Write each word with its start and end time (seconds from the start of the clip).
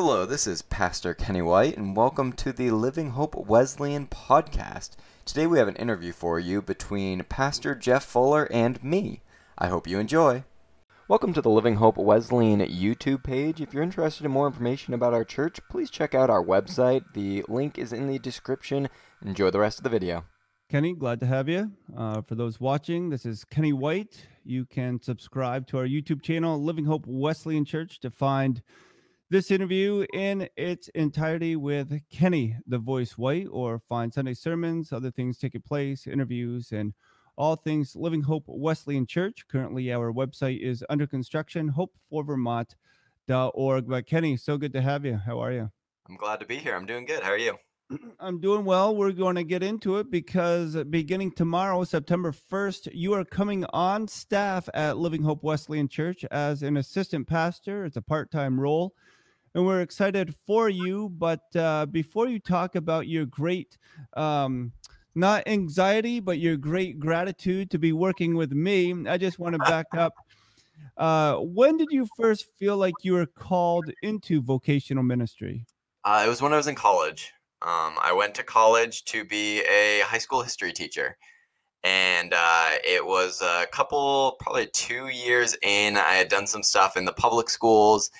Hello, 0.00 0.24
this 0.24 0.46
is 0.46 0.62
Pastor 0.62 1.12
Kenny 1.12 1.42
White, 1.42 1.76
and 1.76 1.96
welcome 1.96 2.32
to 2.34 2.52
the 2.52 2.70
Living 2.70 3.10
Hope 3.10 3.34
Wesleyan 3.34 4.06
podcast. 4.06 4.90
Today 5.24 5.44
we 5.44 5.58
have 5.58 5.66
an 5.66 5.74
interview 5.74 6.12
for 6.12 6.38
you 6.38 6.62
between 6.62 7.24
Pastor 7.24 7.74
Jeff 7.74 8.04
Fuller 8.04 8.46
and 8.52 8.80
me. 8.84 9.22
I 9.58 9.66
hope 9.66 9.88
you 9.88 9.98
enjoy. 9.98 10.44
Welcome 11.08 11.32
to 11.32 11.42
the 11.42 11.50
Living 11.50 11.74
Hope 11.74 11.96
Wesleyan 11.96 12.60
YouTube 12.60 13.24
page. 13.24 13.60
If 13.60 13.74
you're 13.74 13.82
interested 13.82 14.24
in 14.24 14.30
more 14.30 14.46
information 14.46 14.94
about 14.94 15.14
our 15.14 15.24
church, 15.24 15.58
please 15.68 15.90
check 15.90 16.14
out 16.14 16.30
our 16.30 16.44
website. 16.44 17.02
The 17.14 17.44
link 17.48 17.76
is 17.76 17.92
in 17.92 18.06
the 18.06 18.20
description. 18.20 18.88
Enjoy 19.26 19.50
the 19.50 19.58
rest 19.58 19.80
of 19.80 19.82
the 19.82 19.90
video. 19.90 20.22
Kenny, 20.70 20.94
glad 20.94 21.18
to 21.18 21.26
have 21.26 21.48
you. 21.48 21.72
Uh, 21.96 22.22
for 22.22 22.36
those 22.36 22.60
watching, 22.60 23.10
this 23.10 23.26
is 23.26 23.42
Kenny 23.42 23.72
White. 23.72 24.28
You 24.44 24.64
can 24.64 25.02
subscribe 25.02 25.66
to 25.68 25.78
our 25.78 25.86
YouTube 25.86 26.22
channel, 26.22 26.62
Living 26.62 26.84
Hope 26.84 27.04
Wesleyan 27.04 27.64
Church, 27.64 27.98
to 28.00 28.10
find 28.10 28.62
this 29.30 29.50
interview 29.50 30.06
in 30.14 30.48
its 30.56 30.88
entirety 30.88 31.54
with 31.54 32.00
Kenny, 32.10 32.56
the 32.66 32.78
voice 32.78 33.18
White, 33.18 33.46
or 33.50 33.78
find 33.78 34.14
Sunday 34.14 34.32
sermons, 34.32 34.90
other 34.92 35.10
things 35.10 35.36
taking 35.38 35.60
place, 35.60 36.06
interviews, 36.06 36.72
and 36.72 36.94
all 37.36 37.56
things 37.56 37.94
Living 37.94 38.22
Hope 38.22 38.44
Wesleyan 38.46 39.06
Church. 39.06 39.46
Currently, 39.46 39.92
our 39.92 40.10
website 40.12 40.60
is 40.60 40.82
under 40.88 41.06
construction, 41.06 41.72
hopeforvermont.org. 41.72 43.88
But 43.88 44.06
Kenny, 44.06 44.38
so 44.38 44.56
good 44.56 44.72
to 44.72 44.80
have 44.80 45.04
you. 45.04 45.18
How 45.18 45.40
are 45.40 45.52
you? 45.52 45.70
I'm 46.08 46.16
glad 46.16 46.40
to 46.40 46.46
be 46.46 46.56
here. 46.56 46.74
I'm 46.74 46.86
doing 46.86 47.04
good. 47.04 47.22
How 47.22 47.32
are 47.32 47.38
you? 47.38 47.58
I'm 48.20 48.40
doing 48.40 48.64
well. 48.64 48.96
We're 48.96 49.12
going 49.12 49.36
to 49.36 49.44
get 49.44 49.62
into 49.62 49.98
it 49.98 50.10
because 50.10 50.74
beginning 50.84 51.32
tomorrow, 51.32 51.84
September 51.84 52.32
1st, 52.32 52.88
you 52.94 53.12
are 53.12 53.26
coming 53.26 53.66
on 53.74 54.08
staff 54.08 54.70
at 54.72 54.96
Living 54.96 55.22
Hope 55.22 55.42
Wesleyan 55.42 55.88
Church 55.88 56.24
as 56.30 56.62
an 56.62 56.78
assistant 56.78 57.28
pastor. 57.28 57.84
It's 57.84 57.98
a 57.98 58.02
part 58.02 58.30
time 58.30 58.58
role. 58.58 58.94
And 59.54 59.66
we're 59.66 59.80
excited 59.80 60.34
for 60.46 60.68
you. 60.68 61.08
But 61.10 61.40
uh, 61.56 61.86
before 61.86 62.28
you 62.28 62.38
talk 62.38 62.74
about 62.74 63.08
your 63.08 63.26
great 63.26 63.78
um, 64.14 64.72
not 65.18 65.42
anxiety, 65.48 66.20
but 66.20 66.38
your 66.38 66.56
great 66.56 67.00
gratitude 67.00 67.70
to 67.72 67.78
be 67.78 67.92
working 67.92 68.36
with 68.36 68.52
me. 68.52 68.94
I 69.08 69.18
just 69.18 69.38
want 69.38 69.54
to 69.54 69.58
back 69.58 69.86
up. 69.96 70.14
Uh, 70.96 71.36
when 71.36 71.76
did 71.76 71.88
you 71.90 72.06
first 72.16 72.46
feel 72.58 72.76
like 72.76 72.94
you 73.02 73.14
were 73.14 73.26
called 73.26 73.90
into 74.02 74.40
vocational 74.40 75.02
ministry? 75.02 75.66
Uh, 76.04 76.22
it 76.24 76.28
was 76.28 76.40
when 76.40 76.52
I 76.52 76.56
was 76.56 76.68
in 76.68 76.74
college. 76.74 77.32
Um, 77.62 77.96
I 78.00 78.12
went 78.16 78.34
to 78.36 78.44
college 78.44 79.04
to 79.06 79.24
be 79.24 79.60
a 79.62 80.00
high 80.04 80.18
school 80.18 80.42
history 80.42 80.72
teacher. 80.72 81.16
And 81.84 82.32
uh, 82.36 82.70
it 82.84 83.04
was 83.04 83.42
a 83.42 83.66
couple, 83.72 84.36
probably 84.40 84.68
two 84.72 85.08
years 85.08 85.56
in. 85.62 85.96
I 85.96 86.12
had 86.12 86.28
done 86.28 86.46
some 86.46 86.62
stuff 86.62 86.96
in 86.96 87.04
the 87.04 87.12
public 87.12 87.48
schools 87.48 88.10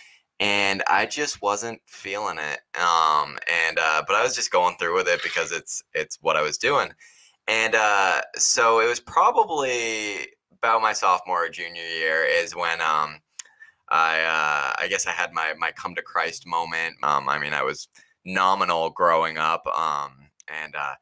and 0.41 0.83
I 0.89 1.06
just 1.06 1.42
wasn't 1.42 1.81
feeling 1.86 2.39
it. 2.39 2.61
Um, 2.81 3.39
and 3.67 3.78
uh, 3.78 4.03
but 4.06 4.17
I 4.17 4.22
was 4.22 4.34
just 4.34 4.50
going 4.50 4.77
through 4.77 4.94
with 4.94 5.08
it 5.08 5.22
because 5.22 5.53
it's 5.53 5.83
it's 5.94 6.19
what 6.20 6.36
I 6.36 6.42
was 6.42 6.58
doing, 6.58 6.91
and 7.48 7.75
uh, 7.75 8.20
so 8.36 8.81
it 8.81 8.89
was 8.89 9.00
probably 9.00 10.27
about 10.62 10.83
my 10.83 10.92
sophomore 10.92 11.47
or 11.47 11.48
junior 11.48 11.83
year 11.83 12.25
is 12.25 12.55
when 12.55 12.81
um, 12.81 13.20
I 13.91 14.20
uh, 14.20 14.83
I 14.83 14.89
guess 14.89 15.06
I 15.06 15.12
had 15.12 15.33
my 15.33 15.55
my 15.59 15.72
come 15.72 15.94
to 15.94 16.03
Christ 16.03 16.47
moment. 16.47 16.97
Um, 17.03 17.28
I 17.28 17.39
mean, 17.39 17.55
I 17.55 17.62
was 17.62 17.89
nominal 18.25 18.91
growing 18.91 19.39
up, 19.39 19.66
um, 19.66 20.12
and 20.62 20.75
uh, 20.77 20.94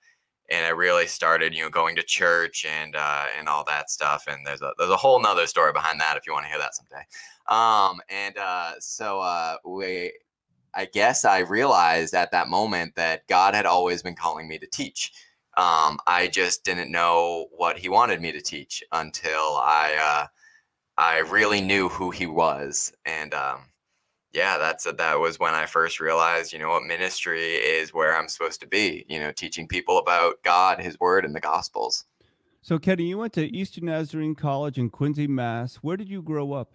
and 0.48 0.64
I 0.64 0.70
really 0.70 1.06
started, 1.06 1.55
you 1.55 1.62
know, 1.62 1.70
going 1.70 1.97
to 1.97 2.02
church 2.02 2.64
and 2.64 2.94
uh, 2.97 3.27
and 3.39 3.48
all 3.48 3.64
that 3.64 3.91
stuff. 3.91 4.25
And 4.28 4.47
there's 4.47 4.62
a 4.62 4.72
there's 4.78 4.91
a 4.91 4.97
whole 4.97 5.20
nother 5.20 5.47
story 5.47 5.72
behind 5.72 6.00
that 6.00 6.16
if 6.16 6.27
you 6.27 6.33
want 6.33 6.44
to 6.44 6.50
hear 6.50 6.58
that 6.58 6.75
someday. 6.75 7.05
Um, 7.48 8.00
and 8.08 8.36
uh, 8.39 8.72
so 8.80 9.20
uh, 9.20 9.56
we, 9.64 10.12
I 10.74 10.86
guess 10.86 11.24
I 11.24 11.41
realized 11.41 12.14
at 12.14 12.33
that 12.33 12.48
moment 12.48 12.94
that 12.97 13.27
God 13.28 13.55
had 13.55 13.67
always 13.67 14.02
been 14.02 14.17
calling 14.17 14.48
me 14.48 14.58
to 14.58 14.67
teach. 14.67 15.12
Um, 15.56 15.98
I 16.06 16.28
just 16.30 16.64
didn't 16.64 16.91
know 16.91 17.47
what 17.56 17.78
He 17.78 17.89
wanted 17.89 18.20
me 18.20 18.33
to 18.33 18.40
teach 18.40 18.85
until 18.92 19.56
I 19.56 19.96
uh, 20.01 20.27
I 20.98 21.18
really 21.20 21.61
knew 21.61 21.89
who 21.89 22.11
He 22.11 22.27
was, 22.27 22.92
and 23.05 23.35
um, 23.35 23.67
yeah, 24.36 24.58
that's 24.58 24.85
that 24.85 25.19
was 25.19 25.41
when 25.41 25.55
I 25.55 25.64
first 25.64 25.98
realized, 25.98 26.52
you 26.52 26.58
know, 26.58 26.69
what 26.69 26.83
ministry 26.83 27.55
is 27.55 27.95
where 27.95 28.14
I'm 28.14 28.29
supposed 28.29 28.61
to 28.61 28.67
be, 28.67 29.07
you 29.08 29.19
know, 29.19 29.33
teaching 29.33 29.67
people 29.67 29.98
about 29.98 30.42
God, 30.42 30.79
his 30.79 31.01
word 31.01 31.24
and 31.24 31.35
the 31.35 31.41
gospels. 31.41 32.05
So 32.61 32.79
Kenny, 32.79 33.05
you 33.05 33.17
went 33.17 33.33
to 33.35 33.47
Eastern 33.57 33.86
Nazarene 33.86 34.35
College 34.35 34.77
in 34.77 34.91
Quincy, 34.91 35.27
Mass. 35.27 35.77
Where 35.77 35.97
did 35.97 36.11
you 36.11 36.20
grow 36.20 36.52
up? 36.52 36.73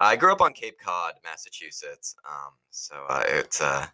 I 0.00 0.16
grew 0.16 0.32
up 0.32 0.40
on 0.40 0.54
Cape 0.54 0.78
Cod, 0.78 1.14
Massachusetts. 1.24 2.16
Um, 2.26 2.52
so 2.70 2.94
uh, 3.08 3.24
it's 3.26 3.60
uh, 3.60 3.86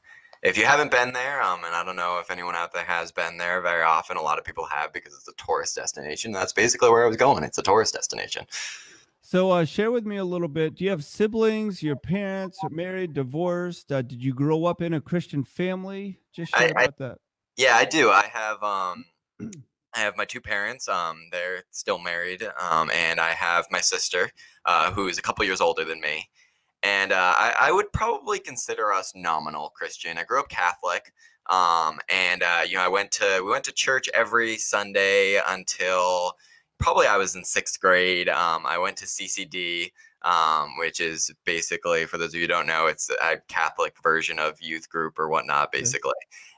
if 0.43 0.57
you 0.57 0.65
haven't 0.65 0.93
been 0.93 1.13
there, 1.13 1.43
um, 1.43 1.65
and 1.65 1.75
I 1.75 1.83
don't 1.83 1.97
know 1.97 2.21
if 2.21 2.31
anyone 2.31 2.55
out 2.55 2.73
there 2.73 2.85
has 2.85 3.11
been 3.11 3.39
there 3.39 3.61
very 3.61 3.83
often, 3.83 4.17
a 4.17 4.23
lot 4.23 4.39
of 4.39 4.45
people 4.45 4.67
have 4.67 4.93
because 4.93 5.15
it's 5.15 5.27
a 5.27 5.45
tourist 5.45 5.75
destination. 5.75 6.31
That's 6.31 6.53
basically 6.53 6.91
where 6.91 7.05
I 7.05 7.09
was 7.09 7.17
going. 7.17 7.43
It's 7.43 7.59
a 7.59 7.63
tourist 7.63 7.95
destination. 7.95 8.47
So, 9.35 9.51
uh, 9.51 9.65
share 9.65 9.91
with 9.91 10.07
me 10.07 10.19
a 10.19 10.25
little 10.25 10.47
bit. 10.47 10.77
Do 10.77 10.85
you 10.85 10.91
have 10.91 11.05
siblings? 11.05 11.83
Your 11.83 11.97
parents 11.97 12.57
are 12.63 12.71
married, 12.71 13.15
divorced? 13.15 13.91
Uh, 13.91 14.01
did 14.01 14.23
you 14.23 14.33
grow 14.33 14.65
up 14.65 14.81
in 14.81 14.95
a 14.95 15.01
Christian 15.01 15.43
family? 15.43 16.21
Just 16.33 16.57
share 16.57 16.69
I, 16.69 16.71
about 16.71 16.95
I, 17.01 17.05
that. 17.05 17.19
Yeah, 17.57 17.75
I 17.75 17.85
do. 17.85 18.11
I 18.11 18.31
have 18.33 18.63
um, 18.63 19.05
I 19.97 19.99
have 19.99 20.17
my 20.17 20.25
two 20.25 20.41
parents. 20.41 20.87
Um, 20.87 21.17
they're 21.33 21.65
still 21.73 21.99
married. 21.99 22.49
Um, 22.63 22.93
and 22.95 23.19
I 23.19 23.31
have 23.31 23.67
my 23.73 23.81
sister, 23.81 24.31
uh, 24.67 24.93
who 24.93 25.09
is 25.09 25.19
a 25.19 25.23
couple 25.23 25.45
years 25.45 25.61
older 25.61 25.85
than 25.85 26.01
me. 26.01 26.29
And 26.85 27.11
uh, 27.11 27.35
I, 27.37 27.57
I 27.59 27.73
would 27.73 27.93
probably 27.93 28.39
consider 28.39 28.93
us 28.93 29.15
nominal 29.17 29.71
Christian. 29.71 30.17
I 30.17 30.23
grew 30.23 30.39
up 30.39 30.49
Catholic. 30.49 31.13
Um, 31.51 31.99
and 32.09 32.45
uh, 32.45 32.61
you 32.65 32.77
know, 32.77 32.85
I 32.85 32.89
went 32.89 33.11
to 33.11 33.41
we 33.45 33.51
went 33.51 33.65
to 33.65 33.73
church 33.73 34.09
every 34.15 34.59
Sunday 34.59 35.41
until 35.45 36.35
probably 36.79 37.07
I 37.07 37.17
was 37.17 37.35
in 37.35 37.45
sixth 37.45 37.81
grade. 37.81 38.29
Um, 38.29 38.65
I 38.67 38.79
went 38.79 38.97
to 38.99 39.07
CCD, 39.07 39.93
um, 40.23 40.77
which 40.79 41.01
is 41.01 41.31
basically, 41.45 42.07
for 42.07 42.19
those 42.19 42.31
of 42.31 42.35
you 42.35 42.43
who 42.43 42.49
don't 42.49 42.67
know, 42.67 42.87
it's 42.87 43.11
a 43.11 43.39
Catholic 43.49 43.95
version 44.03 44.39
of 44.39 44.61
youth 44.61 44.89
group 44.89 45.19
or 45.19 45.29
whatnot, 45.29 45.73
basically. 45.73 46.13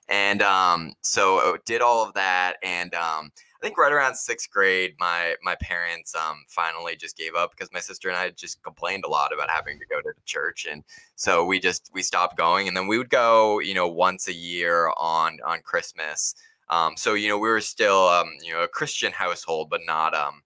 And 0.08 0.40
um, 0.42 0.92
so 1.02 1.38
I 1.38 1.54
uh, 1.54 1.56
did 1.64 1.82
all 1.82 2.06
of 2.06 2.14
that, 2.14 2.56
and 2.62 2.94
um, 2.94 3.32
I 3.60 3.66
think 3.66 3.76
right 3.76 3.92
around 3.92 4.14
sixth 4.14 4.50
grade, 4.50 4.94
my 5.00 5.34
my 5.42 5.56
parents 5.56 6.14
um, 6.14 6.44
finally 6.46 6.94
just 6.94 7.16
gave 7.16 7.34
up 7.34 7.50
because 7.50 7.72
my 7.72 7.80
sister 7.80 8.08
and 8.08 8.16
I 8.16 8.30
just 8.30 8.62
complained 8.62 9.04
a 9.04 9.08
lot 9.08 9.32
about 9.34 9.50
having 9.50 9.80
to 9.80 9.86
go 9.86 10.00
to 10.00 10.12
church, 10.24 10.66
and 10.70 10.84
so 11.16 11.44
we 11.44 11.58
just 11.58 11.90
we 11.92 12.02
stopped 12.02 12.36
going, 12.36 12.68
and 12.68 12.76
then 12.76 12.86
we 12.86 12.98
would 12.98 13.10
go, 13.10 13.58
you 13.58 13.74
know, 13.74 13.88
once 13.88 14.28
a 14.28 14.32
year 14.32 14.92
on 14.96 15.38
on 15.44 15.60
Christmas. 15.62 16.36
Um, 16.68 16.96
so 16.96 17.14
you 17.14 17.28
know, 17.28 17.38
we 17.38 17.48
were 17.48 17.60
still 17.60 18.08
um, 18.08 18.32
you 18.42 18.52
know 18.52 18.62
a 18.62 18.68
Christian 18.68 19.12
household, 19.12 19.70
but 19.70 19.80
not 19.86 20.14
um, 20.14 20.42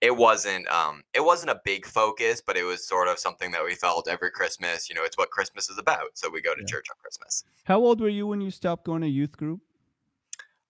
it 0.00 0.16
wasn't 0.16 0.68
um, 0.68 1.02
it 1.14 1.24
wasn't 1.24 1.50
a 1.50 1.60
big 1.64 1.84
focus, 1.84 2.40
but 2.44 2.56
it 2.56 2.64
was 2.64 2.86
sort 2.86 3.08
of 3.08 3.18
something 3.18 3.50
that 3.52 3.64
we 3.64 3.74
felt 3.74 4.08
every 4.08 4.30
Christmas. 4.30 4.88
You 4.88 4.94
know, 4.94 5.04
it's 5.04 5.18
what 5.18 5.30
Christmas 5.30 5.68
is 5.68 5.78
about, 5.78 6.10
so 6.14 6.30
we 6.30 6.40
go 6.40 6.54
to 6.54 6.60
yeah. 6.60 6.66
church 6.66 6.86
on 6.90 6.96
Christmas. 7.00 7.44
How 7.64 7.78
old 7.78 8.00
were 8.00 8.08
you 8.08 8.26
when 8.26 8.40
you 8.40 8.50
stopped 8.50 8.84
going 8.84 9.02
to 9.02 9.08
youth 9.08 9.36
group? 9.36 9.60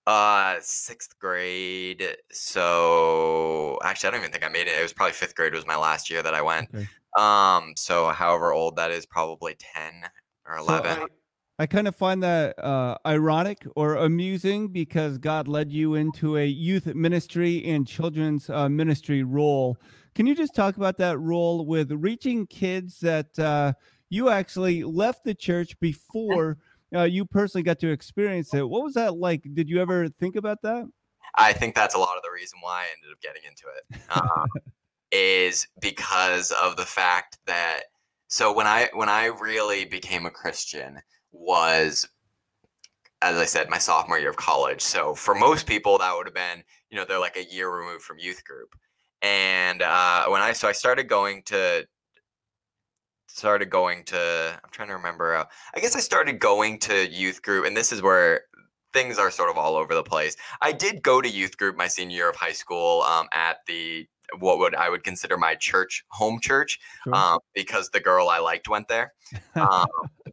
Uh, 0.06 0.56
sixth 0.62 1.18
grade. 1.18 2.16
So 2.32 3.78
actually, 3.84 4.08
I 4.08 4.10
don't 4.12 4.20
even 4.20 4.32
think 4.32 4.44
I 4.44 4.48
made 4.48 4.66
it. 4.66 4.78
It 4.78 4.82
was 4.82 4.94
probably 4.94 5.12
fifth 5.12 5.34
grade 5.34 5.52
was 5.52 5.66
my 5.66 5.76
last 5.76 6.08
year 6.08 6.22
that 6.22 6.32
I 6.32 6.40
went. 6.40 6.70
Okay. 6.74 6.88
Um, 7.18 7.74
so 7.76 8.08
however 8.08 8.52
old 8.52 8.76
that 8.76 8.90
is, 8.90 9.04
probably 9.04 9.56
ten 9.58 9.92
or 10.46 10.56
eleven. 10.56 10.96
So 10.96 11.08
I 11.60 11.66
kind 11.66 11.88
of 11.88 11.96
find 11.96 12.22
that 12.22 12.56
uh, 12.62 12.98
ironic 13.04 13.66
or 13.74 13.96
amusing 13.96 14.68
because 14.68 15.18
God 15.18 15.48
led 15.48 15.72
you 15.72 15.96
into 15.96 16.36
a 16.36 16.46
youth 16.46 16.86
ministry 16.86 17.64
and 17.64 17.84
children's 17.84 18.48
uh, 18.48 18.68
ministry 18.68 19.24
role. 19.24 19.76
Can 20.14 20.26
you 20.26 20.36
just 20.36 20.54
talk 20.54 20.76
about 20.76 20.98
that 20.98 21.18
role 21.18 21.66
with 21.66 21.90
reaching 21.90 22.46
kids 22.46 23.00
that 23.00 23.36
uh, 23.40 23.72
you 24.08 24.28
actually 24.28 24.84
left 24.84 25.24
the 25.24 25.34
church 25.34 25.78
before 25.80 26.58
uh, 26.94 27.02
you 27.02 27.24
personally 27.24 27.64
got 27.64 27.80
to 27.80 27.90
experience 27.90 28.54
it? 28.54 28.68
What 28.68 28.84
was 28.84 28.94
that 28.94 29.16
like? 29.16 29.42
Did 29.54 29.68
you 29.68 29.80
ever 29.80 30.08
think 30.08 30.36
about 30.36 30.62
that? 30.62 30.84
I 31.34 31.52
think 31.52 31.74
that's 31.74 31.96
a 31.96 31.98
lot 31.98 32.16
of 32.16 32.22
the 32.22 32.30
reason 32.32 32.60
why 32.62 32.82
I 32.82 32.86
ended 32.96 33.12
up 33.12 33.20
getting 33.20 33.42
into 33.46 33.64
it. 33.76 34.00
Um, 34.10 34.46
is 35.10 35.66
because 35.80 36.52
of 36.62 36.76
the 36.76 36.84
fact 36.84 37.38
that 37.46 37.84
so 38.28 38.52
when 38.52 38.66
I 38.66 38.90
when 38.92 39.08
I 39.08 39.26
really 39.26 39.86
became 39.86 40.26
a 40.26 40.30
Christian 40.30 41.00
was 41.32 42.08
as 43.20 43.36
I 43.36 43.44
said, 43.46 43.68
my 43.68 43.78
sophomore 43.78 44.18
year 44.18 44.30
of 44.30 44.36
college. 44.36 44.80
So 44.80 45.14
for 45.14 45.34
most 45.34 45.66
people, 45.66 45.98
that 45.98 46.14
would 46.16 46.26
have 46.26 46.34
been, 46.34 46.62
you 46.90 46.96
know, 46.96 47.04
they're 47.04 47.18
like 47.18 47.36
a 47.36 47.52
year 47.52 47.68
removed 47.68 48.04
from 48.04 48.18
youth 48.18 48.44
group. 48.44 48.74
And 49.22 49.82
uh, 49.82 50.26
when 50.28 50.40
I 50.40 50.52
so 50.52 50.68
I 50.68 50.72
started 50.72 51.08
going 51.08 51.42
to 51.46 51.86
started 53.26 53.70
going 53.70 54.04
to 54.04 54.60
I'm 54.62 54.70
trying 54.70 54.88
to 54.88 54.94
remember. 54.94 55.34
Uh, 55.34 55.44
I 55.74 55.80
guess 55.80 55.96
I 55.96 56.00
started 56.00 56.38
going 56.38 56.78
to 56.80 57.08
youth 57.08 57.42
group, 57.42 57.66
and 57.66 57.76
this 57.76 57.90
is 57.90 58.02
where 58.02 58.42
things 58.92 59.18
are 59.18 59.30
sort 59.30 59.50
of 59.50 59.58
all 59.58 59.74
over 59.74 59.94
the 59.94 60.02
place. 60.02 60.36
I 60.62 60.72
did 60.72 61.02
go 61.02 61.20
to 61.20 61.28
youth 61.28 61.56
group 61.56 61.76
my 61.76 61.88
senior 61.88 62.16
year 62.16 62.30
of 62.30 62.36
high 62.36 62.52
school 62.52 63.02
um, 63.02 63.26
at 63.32 63.58
the 63.66 64.06
what 64.38 64.58
would 64.58 64.74
I 64.74 64.90
would 64.90 65.04
consider 65.04 65.36
my 65.36 65.54
church 65.54 66.04
home 66.10 66.38
church 66.40 66.78
sure. 67.04 67.14
um, 67.14 67.38
because 67.54 67.90
the 67.90 68.00
girl 68.00 68.28
I 68.28 68.38
liked 68.38 68.68
went 68.68 68.88
there. 68.88 69.12
Um, 69.54 69.86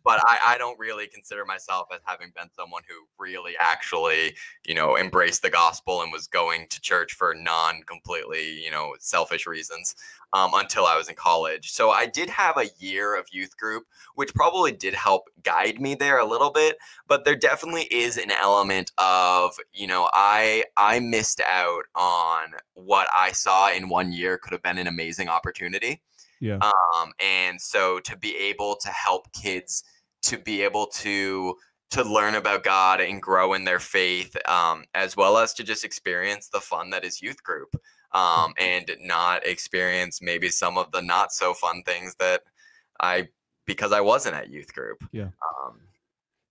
but 0.05 0.21
I, 0.23 0.53
I 0.53 0.57
don't 0.59 0.79
really 0.79 1.07
consider 1.07 1.45
myself 1.45 1.87
as 1.91 1.99
having 2.05 2.31
been 2.35 2.47
someone 2.55 2.83
who 2.87 3.07
really 3.17 3.53
actually, 3.59 4.35
you 4.63 4.75
know, 4.75 4.95
embraced 4.97 5.41
the 5.41 5.49
gospel 5.49 6.03
and 6.03 6.11
was 6.11 6.27
going 6.27 6.67
to 6.69 6.79
church 6.79 7.13
for 7.13 7.33
non 7.33 7.81
completely, 7.81 8.63
you 8.63 8.69
know, 8.69 8.93
selfish 8.99 9.47
reasons 9.47 9.95
um, 10.31 10.51
until 10.53 10.85
I 10.85 10.95
was 10.95 11.09
in 11.09 11.15
college. 11.15 11.71
So 11.71 11.89
I 11.89 12.05
did 12.05 12.29
have 12.29 12.57
a 12.57 12.69
year 12.77 13.17
of 13.17 13.25
youth 13.31 13.57
group, 13.57 13.85
which 14.13 14.33
probably 14.35 14.71
did 14.71 14.93
help 14.93 15.23
guide 15.43 15.81
me 15.81 15.95
there 15.95 16.19
a 16.19 16.25
little 16.25 16.51
bit. 16.51 16.77
But 17.07 17.25
there 17.25 17.35
definitely 17.35 17.83
is 17.83 18.17
an 18.17 18.29
element 18.29 18.91
of, 18.99 19.57
you 19.73 19.87
know, 19.87 20.07
I 20.13 20.65
I 20.77 20.99
missed 20.99 21.41
out 21.49 21.85
on 21.95 22.53
what 22.75 23.07
I 23.17 23.31
saw 23.31 23.71
in 23.71 23.89
one 23.89 24.11
year 24.11 24.37
could 24.37 24.53
have 24.53 24.63
been 24.63 24.77
an 24.77 24.87
amazing 24.87 25.29
opportunity. 25.29 26.03
Yeah. 26.39 26.57
Um, 26.57 27.11
and 27.19 27.59
so 27.59 27.99
to 28.01 28.17
be 28.17 28.35
able 28.37 28.75
to 28.75 28.89
help 28.89 29.31
kids 29.33 29.83
to 30.25 30.37
be 30.37 30.61
able 30.61 30.87
to 30.87 31.55
to 31.91 32.03
learn 32.03 32.35
about 32.35 32.63
God 32.63 32.99
and 32.99 33.21
grow 33.21 33.53
in 33.53 33.63
their 33.63 33.79
faith, 33.79 34.35
um, 34.49 34.83
as 34.95 35.15
well 35.15 35.37
as 35.37 35.53
to 35.53 35.63
just 35.63 35.85
experience 35.85 36.49
the 36.49 36.59
fun 36.59 36.89
that 36.89 37.05
is 37.05 37.21
youth 37.21 37.41
group, 37.43 37.75
um, 38.11 38.53
and 38.59 38.91
not 39.01 39.45
experience 39.45 40.21
maybe 40.21 40.49
some 40.49 40.77
of 40.77 40.91
the 40.91 41.01
not 41.01 41.31
so 41.31 41.53
fun 41.53 41.83
things 41.83 42.15
that 42.19 42.41
I 42.99 43.29
because 43.65 43.91
I 43.91 44.01
wasn't 44.01 44.35
at 44.35 44.49
youth 44.49 44.73
group. 44.73 45.03
Yeah. 45.11 45.29
Um, 45.63 45.81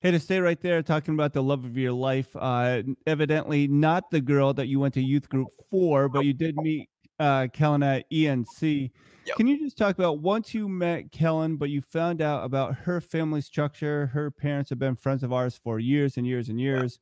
Hey, 0.05 0.11
to 0.11 0.21
stay 0.21 0.39
right 0.39 0.61
there, 0.61 0.83
talking 0.83 1.15
about 1.15 1.33
the 1.33 1.43
love 1.43 1.65
of 1.65 1.79
your 1.79 1.93
life. 1.93 2.37
Uh, 2.37 2.83
evidently, 3.07 3.67
not 3.67 4.11
the 4.11 4.21
girl 4.21 4.53
that 4.53 4.67
you 4.67 4.79
went 4.79 4.93
to 4.95 5.01
youth 5.01 5.31
group 5.31 5.49
for, 5.71 6.11
but 6.11 6.27
you 6.27 6.35
did 6.35 6.57
meet 6.57 6.91
uh, 7.19 7.49
Kellen 7.53 7.83
at 7.83 8.11
ENC. 8.11 8.91
Yep. 9.27 9.37
Can 9.37 9.47
you 9.47 9.59
just 9.59 9.79
talk 9.79 9.97
about 9.99 10.21
once 10.21 10.53
you 10.53 10.69
met 10.69 11.11
Kellen, 11.11 11.57
but 11.57 11.71
you 11.71 11.81
found 11.81 12.21
out 12.21 12.45
about 12.45 12.75
her 12.75 13.01
family 13.01 13.41
structure? 13.41 14.07
Her 14.09 14.31
parents 14.31 14.71
have 14.71 14.79
been 14.79 14.97
friends 14.97 15.23
of 15.23 15.33
ours 15.33 15.59
for 15.63 15.79
years 15.79 16.17
and 16.17 16.27
years 16.27 16.49
and 16.49 16.61
years. 16.61 16.99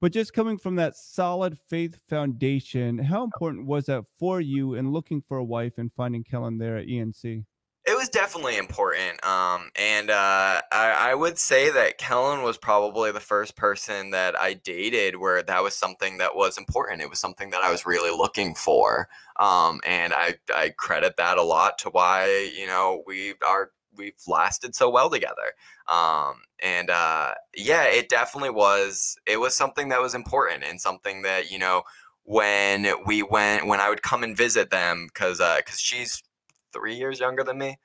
But 0.00 0.12
just 0.12 0.34
coming 0.34 0.58
from 0.58 0.76
that 0.76 0.96
solid 0.96 1.56
faith 1.70 1.98
foundation, 2.08 2.98
how 2.98 3.24
important 3.24 3.66
was 3.66 3.86
that 3.86 4.04
for 4.18 4.40
you 4.40 4.74
in 4.74 4.92
looking 4.92 5.22
for 5.22 5.38
a 5.38 5.44
wife 5.44 5.78
and 5.78 5.90
finding 5.94 6.24
Kellen 6.24 6.58
there 6.58 6.76
at 6.76 6.86
ENC? 6.86 7.44
It 7.86 7.94
was 7.98 8.08
definitely 8.08 8.56
important. 8.56 9.22
Um, 9.26 9.70
and 9.76 10.08
uh, 10.08 10.62
I, 10.72 11.10
I 11.10 11.14
would 11.14 11.36
say 11.38 11.68
that 11.70 11.98
Kellen 11.98 12.42
was 12.42 12.56
probably 12.56 13.12
the 13.12 13.20
first 13.20 13.56
person 13.56 14.10
that 14.12 14.34
I 14.40 14.54
dated 14.54 15.16
where 15.16 15.42
that 15.42 15.62
was 15.62 15.74
something 15.74 16.16
that 16.16 16.34
was 16.34 16.56
important. 16.56 17.02
It 17.02 17.10
was 17.10 17.18
something 17.18 17.50
that 17.50 17.60
I 17.62 17.70
was 17.70 17.84
really 17.84 18.10
looking 18.10 18.54
for. 18.54 19.08
Um, 19.38 19.80
and 19.84 20.14
I, 20.14 20.36
I 20.56 20.70
credit 20.70 21.18
that 21.18 21.36
a 21.36 21.42
lot 21.42 21.76
to 21.80 21.90
why, 21.90 22.50
you 22.56 22.66
know, 22.66 23.02
we 23.06 23.34
are 23.46 23.70
we've 23.96 24.14
lasted 24.26 24.74
so 24.74 24.88
well 24.88 25.10
together. 25.10 25.52
Um, 25.86 26.36
and 26.62 26.88
uh, 26.88 27.34
yeah, 27.54 27.84
it 27.84 28.08
definitely 28.08 28.50
was. 28.50 29.16
It 29.26 29.38
was 29.38 29.54
something 29.54 29.90
that 29.90 30.00
was 30.00 30.14
important 30.14 30.64
and 30.64 30.80
something 30.80 31.20
that 31.22 31.50
you 31.50 31.58
know 31.58 31.82
when 32.24 32.86
we 33.06 33.22
went 33.22 33.66
when 33.66 33.80
I 33.80 33.90
would 33.90 34.02
come 34.02 34.24
and 34.24 34.34
visit 34.36 34.70
them 34.70 35.08
because 35.12 35.38
because 35.38 35.78
she's 35.78 36.22
three 36.74 36.96
years 36.96 37.20
younger 37.20 37.42
than 37.44 37.56
me. 37.56 37.78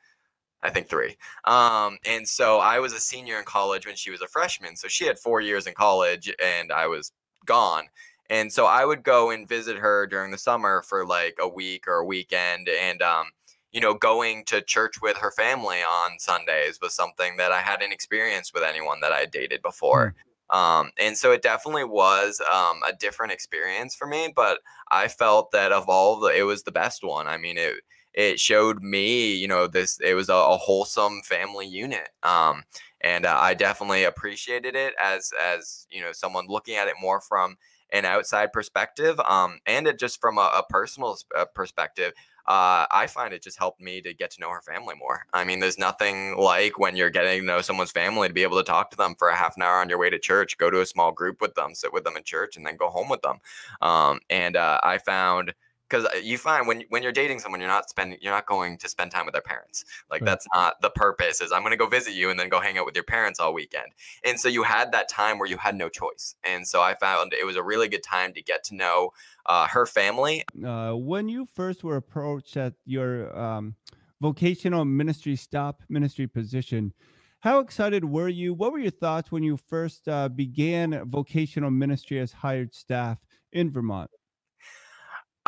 I 0.61 0.69
think 0.69 0.89
three. 0.89 1.15
Um, 1.45 1.97
and 2.05 2.27
so 2.27 2.57
I 2.57 2.79
was 2.79 2.91
a 2.91 2.99
senior 2.99 3.37
in 3.37 3.45
college 3.45 3.85
when 3.85 3.95
she 3.95 4.11
was 4.11 4.21
a 4.21 4.27
freshman. 4.27 4.75
So 4.75 4.89
she 4.89 5.05
had 5.05 5.17
four 5.17 5.39
years 5.39 5.67
in 5.67 5.73
college 5.73 6.33
and 6.43 6.71
I 6.71 6.87
was 6.87 7.13
gone. 7.45 7.85
And 8.29 8.51
so 8.51 8.65
I 8.65 8.83
would 8.83 9.03
go 9.03 9.31
and 9.31 9.47
visit 9.47 9.77
her 9.77 10.05
during 10.05 10.31
the 10.31 10.37
summer 10.37 10.83
for 10.83 11.05
like 11.05 11.37
a 11.39 11.47
week 11.47 11.87
or 11.87 11.95
a 11.95 12.05
weekend. 12.05 12.67
And, 12.67 13.01
um, 13.01 13.27
you 13.71 13.79
know, 13.79 13.93
going 13.93 14.43
to 14.45 14.61
church 14.61 15.01
with 15.01 15.17
her 15.17 15.31
family 15.31 15.77
on 15.77 16.19
Sundays 16.19 16.79
was 16.81 16.93
something 16.93 17.37
that 17.37 17.51
I 17.53 17.61
hadn't 17.61 17.93
experienced 17.93 18.53
with 18.53 18.63
anyone 18.63 18.99
that 18.99 19.13
I 19.13 19.19
had 19.19 19.31
dated 19.31 19.61
before. 19.61 20.13
Um, 20.49 20.91
and 20.99 21.15
so 21.15 21.31
it 21.31 21.43
definitely 21.43 21.83
was 21.83 22.41
um, 22.51 22.81
a 22.87 22.93
different 22.93 23.31
experience 23.31 23.95
for 23.95 24.07
me, 24.07 24.33
but 24.35 24.59
I 24.91 25.07
felt 25.07 25.51
that 25.51 25.71
of 25.71 25.87
all 25.87 26.19
the, 26.19 26.29
it 26.35 26.41
was 26.41 26.63
the 26.63 26.71
best 26.71 27.03
one. 27.03 27.27
I 27.27 27.37
mean, 27.37 27.57
it, 27.57 27.75
it 28.19 28.37
showed 28.37 28.83
me, 28.83 29.33
you 29.33 29.47
know, 29.47 29.65
this 29.65 29.97
it 30.01 30.13
was 30.13 30.27
a, 30.27 30.33
a 30.33 30.57
wholesome 30.57 31.21
family 31.23 31.65
unit. 31.65 32.09
Um, 32.21 32.63
and 32.99 33.25
uh, 33.25 33.37
I 33.39 33.53
definitely 33.53 34.03
appreciated 34.03 34.75
it 34.75 34.93
as 35.01 35.31
as 35.41 35.87
you 35.89 36.01
know 36.01 36.11
someone 36.11 36.45
looking 36.49 36.75
at 36.75 36.89
it 36.89 36.95
more 37.01 37.21
from 37.21 37.55
an 37.93 38.03
outside 38.03 38.51
perspective, 38.51 39.17
um, 39.21 39.59
and 39.65 39.87
it 39.87 39.97
just 39.97 40.19
from 40.19 40.37
a, 40.37 40.51
a 40.57 40.63
personal 40.69 41.17
uh, 41.33 41.45
perspective. 41.45 42.11
Uh, 42.45 42.87
I 42.91 43.05
find 43.07 43.31
it 43.31 43.43
just 43.43 43.59
helped 43.59 43.79
me 43.79 44.01
to 44.01 44.13
get 44.13 44.31
to 44.31 44.41
know 44.41 44.49
her 44.49 44.61
family 44.61 44.95
more. 44.95 45.25
I 45.33 45.43
mean, 45.43 45.59
there's 45.59 45.77
nothing 45.77 46.35
like 46.35 46.79
when 46.79 46.95
you're 46.95 47.11
getting 47.11 47.41
to 47.41 47.45
know 47.45 47.61
someone's 47.61 47.91
family 47.91 48.27
to 48.27 48.33
be 48.33 48.41
able 48.41 48.57
to 48.57 48.63
talk 48.63 48.89
to 48.89 48.97
them 48.97 49.13
for 49.19 49.29
a 49.29 49.35
half 49.35 49.55
an 49.55 49.61
hour 49.61 49.75
on 49.79 49.87
your 49.87 49.99
way 49.99 50.09
to 50.09 50.17
church, 50.17 50.57
go 50.57 50.71
to 50.71 50.81
a 50.81 50.85
small 50.85 51.11
group 51.11 51.41
with 51.41 51.53
them, 51.53 51.75
sit 51.75 51.93
with 51.93 52.03
them 52.03 52.17
in 52.17 52.23
church, 52.23 52.57
and 52.57 52.65
then 52.65 52.75
go 52.75 52.89
home 52.89 53.07
with 53.07 53.21
them. 53.21 53.37
Um, 53.81 54.19
and 54.31 54.57
uh, 54.57 54.79
I 54.81 54.97
found 54.97 55.53
because 55.89 56.05
uh, 56.05 56.17
you 56.21 56.37
find 56.37 56.67
when 56.67 56.83
when 56.89 57.03
you're 57.03 57.11
dating 57.11 57.39
someone, 57.39 57.59
you're 57.59 57.69
not 57.69 57.89
spending, 57.89 58.19
you're 58.21 58.33
not 58.33 58.45
going 58.45 58.77
to 58.77 58.89
spend 58.89 59.11
time 59.11 59.25
with 59.25 59.33
their 59.33 59.41
parents. 59.41 59.85
Like 60.09 60.21
right. 60.21 60.27
that's 60.27 60.45
not 60.53 60.81
the 60.81 60.89
purpose. 60.89 61.41
Is 61.41 61.51
I'm 61.51 61.61
going 61.61 61.71
to 61.71 61.77
go 61.77 61.87
visit 61.87 62.13
you 62.13 62.29
and 62.29 62.39
then 62.39 62.49
go 62.49 62.59
hang 62.59 62.77
out 62.77 62.85
with 62.85 62.95
your 62.95 63.03
parents 63.03 63.39
all 63.39 63.53
weekend. 63.53 63.91
And 64.23 64.39
so 64.39 64.47
you 64.47 64.63
had 64.63 64.91
that 64.91 65.09
time 65.09 65.39
where 65.39 65.49
you 65.49 65.57
had 65.57 65.75
no 65.75 65.89
choice. 65.89 66.35
And 66.43 66.67
so 66.67 66.81
I 66.81 66.95
found 66.95 67.33
it 67.33 67.45
was 67.45 67.55
a 67.55 67.63
really 67.63 67.87
good 67.87 68.03
time 68.03 68.33
to 68.33 68.41
get 68.41 68.63
to 68.65 68.75
know 68.75 69.11
uh, 69.45 69.67
her 69.67 69.85
family. 69.85 70.43
Uh, 70.65 70.93
when 70.93 71.27
you 71.27 71.45
first 71.53 71.83
were 71.83 71.95
approached 71.95 72.55
at 72.57 72.73
your 72.85 73.37
um, 73.37 73.75
vocational 74.21 74.85
ministry 74.85 75.35
stop 75.35 75.81
ministry 75.89 76.27
position. 76.27 76.93
How 77.41 77.59
excited 77.59 78.03
were 78.03 78.27
you? 78.27 78.53
What 78.53 78.73
were 78.73 78.79
your 78.79 78.91
thoughts 78.91 79.31
when 79.31 79.43
you 79.43 79.55
first 79.55 80.09
uh, 80.09 80.27
began 80.27 81.09
vocational 81.09 81.71
ministry 81.71 82.19
as 82.19 82.33
hired 82.33 82.75
staff 82.75 83.17
in 83.53 83.71
Vermont? 83.71 84.11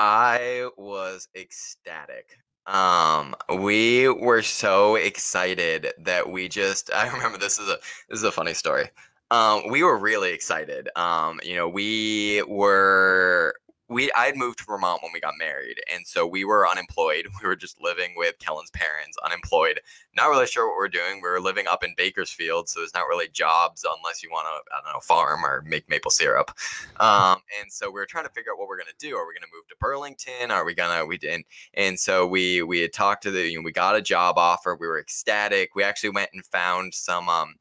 I 0.04 0.68
was 0.78 1.28
ecstatic. 1.36 2.40
Um, 2.66 3.36
we 3.60 4.10
were 4.10 4.42
so 4.42 4.96
excited 4.96 5.94
that 6.00 6.28
we 6.28 6.50
just 6.50 6.92
I 6.96 7.08
remember 7.08 7.38
this 7.38 7.60
is 7.60 7.70
a 7.70 7.78
this 8.10 8.18
is 8.18 8.24
a 8.24 8.32
funny 8.32 8.56
story. 8.56 8.90
Um, 9.30 9.70
we 9.70 9.84
were 9.84 9.98
really 10.00 10.32
excited. 10.34 10.90
Um, 10.96 11.40
you 11.44 11.56
know, 11.56 11.70
we 11.70 12.42
were 12.48 13.54
we 13.92 14.10
I 14.14 14.26
had 14.26 14.38
moved 14.38 14.60
to 14.60 14.66
Vermont 14.66 15.04
when 15.04 15.12
we 15.12 15.20
got 15.20 15.34
married, 15.38 15.82
and 15.94 16.08
so 16.08 16.26
we 16.26 16.46
were 16.46 16.68
unemployed. 16.68 17.28
We 17.42 17.48
were 17.48 17.56
just 17.56 17.82
living 17.82 18.14
with 18.16 18.38
Kellen's 18.38 18.70
parents, 18.70 19.18
unemployed, 19.26 19.80
not 20.16 20.30
really 20.30 20.46
sure 20.46 20.68
what 20.68 20.78
we're 20.78 20.88
doing. 20.88 21.16
We 21.16 21.30
were 21.30 21.40
living 21.42 21.66
up 21.68 21.84
in 21.84 21.96
Bakersfield, 21.98 22.70
so 22.70 22.80
there's 22.80 22.94
not 22.94 23.08
really 23.08 23.28
jobs 23.30 23.84
unless 23.84 24.22
you 24.22 24.30
want 24.30 24.46
to 24.46 24.76
I 24.76 24.82
don't 24.84 24.94
know 24.94 25.00
farm 25.00 25.44
or 25.44 25.64
make 25.66 25.90
maple 25.90 26.12
syrup. 26.12 26.52
Um, 27.00 27.38
and 27.60 27.72
so 27.72 27.88
we 27.88 27.94
were 27.94 28.06
trying 28.06 28.26
to 28.26 28.32
figure 28.32 28.52
out 28.52 28.60
what 28.60 28.68
we're 28.68 28.78
gonna 28.78 28.92
do. 29.00 29.16
Are 29.16 29.28
we 29.28 29.34
gonna 29.34 29.52
move 29.54 29.68
to 29.70 29.76
Burlington? 29.80 30.52
Are 30.52 30.64
we 30.64 30.76
gonna 30.76 31.06
we 31.06 31.18
didn't? 31.18 31.48
And 31.74 32.00
so 32.00 32.28
we 32.28 32.62
we 32.62 32.80
had 32.82 32.94
talked 32.94 33.24
to 33.24 33.32
the 33.32 33.50
you 33.50 33.58
know, 33.58 33.64
we 33.64 33.72
got 33.72 33.96
a 33.96 34.02
job 34.02 34.38
offer. 34.38 34.78
We 34.80 34.88
were 34.88 35.00
ecstatic. 35.00 35.76
We 35.76 35.84
actually 35.84 36.12
went 36.12 36.30
and 36.34 36.46
found 36.46 36.94
some 36.94 37.28
um 37.28 37.56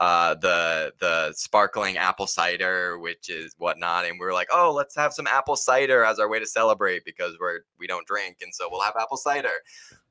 uh, 0.00 0.34
the 0.36 0.92
the 0.98 1.32
sparkling 1.34 1.98
apple 1.98 2.26
cider, 2.26 2.98
which 2.98 3.28
is 3.28 3.54
whatnot, 3.58 4.06
and 4.06 4.18
we 4.18 4.24
were 4.24 4.32
like, 4.32 4.48
oh, 4.50 4.72
let's 4.74 4.96
have 4.96 5.12
some 5.12 5.26
apple 5.26 5.56
cider 5.56 6.04
as 6.04 6.18
our 6.18 6.28
way 6.28 6.38
to 6.38 6.46
celebrate 6.46 7.04
because 7.04 7.36
we're 7.38 7.60
we 7.78 7.86
don't 7.86 8.06
drink, 8.06 8.38
and 8.40 8.52
so 8.54 8.66
we'll 8.70 8.80
have 8.80 8.94
apple 8.98 9.18
cider. 9.18 9.52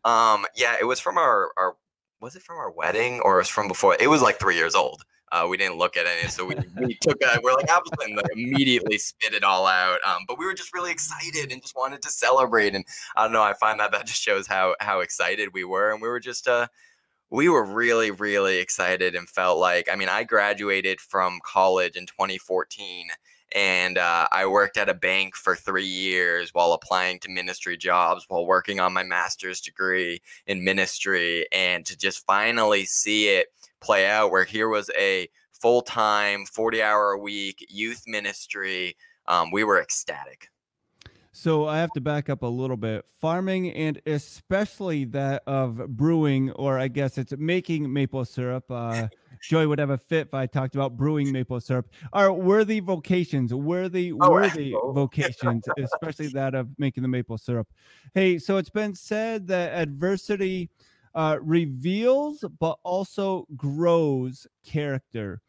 Um, 0.06 0.46
yeah, 0.56 0.76
it 0.80 0.86
was 0.86 1.00
from 1.00 1.18
our 1.18 1.50
our 1.58 1.76
was 2.22 2.36
it 2.36 2.44
from 2.44 2.58
our 2.58 2.72
wedding 2.72 3.20
or 3.22 3.36
it 3.36 3.40
was 3.40 3.50
from 3.50 3.68
before? 3.68 3.98
It 4.00 4.08
was 4.08 4.22
like 4.22 4.40
three 4.40 4.56
years 4.56 4.76
old. 4.76 5.04
Uh, 5.32 5.48
we 5.50 5.58
didn't 5.58 5.78
look 5.78 5.96
at 5.96 6.08
any, 6.08 6.28
so 6.28 6.44
we, 6.44 6.56
we 6.80 6.96
took 7.02 7.18
a, 7.22 7.40
we're 7.44 7.54
like 7.54 7.70
apple 7.70 7.92
and 8.04 8.16
like 8.16 8.26
immediately 8.34 8.98
spit 8.98 9.34
it 9.34 9.44
all 9.44 9.68
out. 9.68 10.00
Um, 10.06 10.24
but 10.28 10.40
we 10.40 10.46
were 10.46 10.56
just 10.56 10.74
really 10.74 10.92
excited 10.92 11.52
and 11.52 11.62
just 11.62 11.76
wanted 11.76 12.02
to 12.02 12.10
celebrate. 12.10 12.74
And 12.74 12.84
I 13.16 13.24
don't 13.24 13.34
know, 13.34 13.44
I 13.44 13.54
find 13.54 13.80
that 13.80 13.92
that 13.92 14.08
just 14.08 14.22
shows 14.22 14.48
how 14.48 14.76
how 14.80 15.02
excited 15.02 15.50
we 15.54 15.64
were, 15.64 15.92
and 15.92 16.02
we 16.02 16.08
were 16.08 16.20
just 16.20 16.48
uh 16.48 16.68
we 17.30 17.50
were 17.50 17.64
really, 17.64 18.12
really 18.12 18.58
excited 18.58 19.16
and 19.16 19.30
felt 19.30 19.60
like, 19.60 19.88
I 19.92 19.96
mean, 19.96 20.10
I 20.10 20.24
graduated 20.24 21.00
from 21.00 21.40
college 21.44 21.96
in 21.96 22.06
2014 22.06 23.08
and 23.56 23.98
uh, 23.98 24.28
I 24.32 24.46
worked 24.46 24.78
at 24.78 24.90
a 24.90 24.94
bank 24.94 25.36
for 25.36 25.56
three 25.56 25.86
years 25.86 26.54
while 26.54 26.74
applying 26.74 27.20
to 27.20 27.32
ministry 27.32 27.78
jobs, 27.78 28.26
while 28.28 28.46
working 28.46 28.80
on 28.80 28.94
my 28.94 29.04
master's 29.04 29.60
degree 29.60 30.22
in 30.46 30.64
ministry. 30.64 31.48
And 31.52 31.86
to 31.86 31.98
just 31.98 32.26
finally 32.26 32.86
see 32.86 33.30
it 33.30 33.48
play 33.80 34.08
out, 34.08 34.32
where 34.32 34.44
here 34.44 34.70
was 34.70 34.92
a 34.98 35.28
full 35.52 35.82
time, 35.82 36.46
40 36.46 36.82
hour 36.82 37.12
a 37.12 37.20
week 37.20 37.66
youth 37.70 38.04
ministry, 38.06 38.96
um, 39.28 39.52
we 39.52 39.64
were 39.64 39.82
ecstatic. 39.82 40.50
So 41.40 41.68
I 41.68 41.78
have 41.78 41.94
to 41.94 42.02
back 42.02 42.30
up 42.30 42.44
a 42.44 42.48
little 42.48 42.76
bit. 42.76 43.06
Farming 43.22 43.72
and 43.72 44.02
especially 44.06 45.06
that 45.06 45.42
of 45.48 45.88
brewing, 45.88 46.52
or 46.52 46.78
I 46.78 46.90
guess 46.90 47.18
it's 47.18 47.32
making 47.38 47.94
maple 47.94 48.26
syrup. 48.26 48.70
Uh, 48.70 49.08
Joy 49.42 49.66
would 49.66 49.80
have 49.80 49.90
a 49.90 49.98
fit 49.98 50.28
if 50.28 50.34
I 50.34 50.48
talked 50.48 50.76
about 50.76 50.98
brewing 50.98 51.32
maple 51.32 51.62
syrup. 51.62 51.88
Are 52.12 52.34
worthy 52.34 52.82
vocations, 52.82 53.54
worthy, 53.54 54.12
oh, 54.12 54.32
worthy 54.32 54.76
vocations, 54.88 55.64
especially 55.78 56.28
that 56.34 56.56
of 56.56 56.68
making 56.78 57.04
the 57.04 57.10
maple 57.10 57.38
syrup. 57.38 57.70
Hey, 58.14 58.38
so 58.38 58.58
it's 58.58 58.70
been 58.70 58.94
said 58.94 59.48
that 59.48 59.82
adversity 59.82 60.70
uh, 61.16 61.38
reveals 61.42 62.44
but 62.60 62.80
also 62.84 63.48
grows 63.56 64.46
character. 64.66 65.42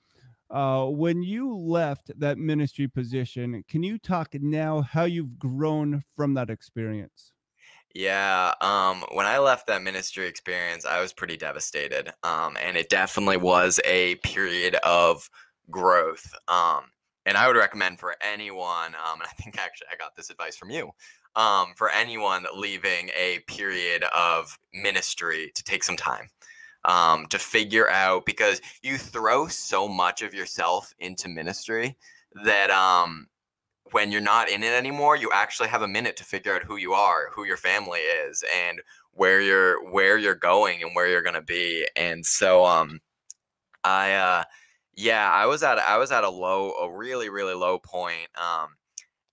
Uh, 0.50 0.86
when 0.86 1.22
you 1.22 1.56
left 1.56 2.10
that 2.18 2.36
ministry 2.36 2.88
position, 2.88 3.62
can 3.68 3.82
you 3.82 3.98
talk 3.98 4.34
now 4.34 4.82
how 4.82 5.04
you've 5.04 5.38
grown 5.38 6.02
from 6.16 6.34
that 6.34 6.50
experience? 6.50 7.32
Yeah, 7.94 8.54
um, 8.60 9.04
when 9.12 9.26
I 9.26 9.38
left 9.38 9.66
that 9.66 9.82
ministry 9.82 10.26
experience, 10.26 10.84
I 10.84 11.00
was 11.00 11.12
pretty 11.12 11.36
devastated. 11.36 12.12
Um, 12.22 12.56
and 12.60 12.76
it 12.76 12.88
definitely 12.88 13.36
was 13.36 13.80
a 13.84 14.16
period 14.16 14.74
of 14.76 15.28
growth. 15.70 16.32
Um, 16.48 16.84
and 17.26 17.36
I 17.36 17.46
would 17.46 17.56
recommend 17.56 18.00
for 18.00 18.16
anyone, 18.20 18.94
um, 18.94 19.20
and 19.20 19.22
I 19.22 19.32
think 19.40 19.58
actually 19.58 19.88
I 19.92 19.96
got 19.96 20.16
this 20.16 20.30
advice 20.30 20.56
from 20.56 20.70
you, 20.70 20.90
um, 21.36 21.74
for 21.76 21.90
anyone 21.90 22.46
leaving 22.56 23.10
a 23.16 23.40
period 23.46 24.04
of 24.16 24.58
ministry 24.72 25.52
to 25.54 25.62
take 25.62 25.84
some 25.84 25.96
time 25.96 26.28
um, 26.84 27.26
to 27.26 27.38
figure 27.38 27.88
out 27.90 28.24
because 28.26 28.60
you 28.82 28.96
throw 28.96 29.46
so 29.46 29.88
much 29.88 30.22
of 30.22 30.34
yourself 30.34 30.92
into 30.98 31.28
ministry 31.28 31.96
that 32.44 32.70
um, 32.70 33.26
when 33.92 34.12
you're 34.12 34.20
not 34.20 34.48
in 34.48 34.62
it 34.62 34.72
anymore, 34.72 35.16
you 35.16 35.30
actually 35.32 35.68
have 35.68 35.82
a 35.82 35.88
minute 35.88 36.16
to 36.16 36.24
figure 36.24 36.54
out 36.54 36.62
who 36.62 36.76
you 36.76 36.92
are, 36.92 37.30
who 37.34 37.44
your 37.44 37.56
family 37.56 38.00
is, 38.00 38.44
and 38.56 38.80
where 39.12 39.40
you're 39.40 39.90
where 39.90 40.18
you're 40.18 40.34
going 40.34 40.82
and 40.82 40.94
where 40.94 41.08
you're 41.08 41.22
gonna 41.22 41.42
be. 41.42 41.86
And 41.96 42.24
so 42.24 42.64
um 42.64 43.00
I 43.84 44.14
uh 44.14 44.44
yeah, 44.94 45.30
I 45.30 45.46
was 45.46 45.62
at 45.62 45.78
I 45.78 45.98
was 45.98 46.12
at 46.12 46.24
a 46.24 46.30
low, 46.30 46.72
a 46.72 46.90
really, 46.90 47.28
really 47.28 47.54
low 47.54 47.78
point. 47.78 48.28
Um 48.36 48.68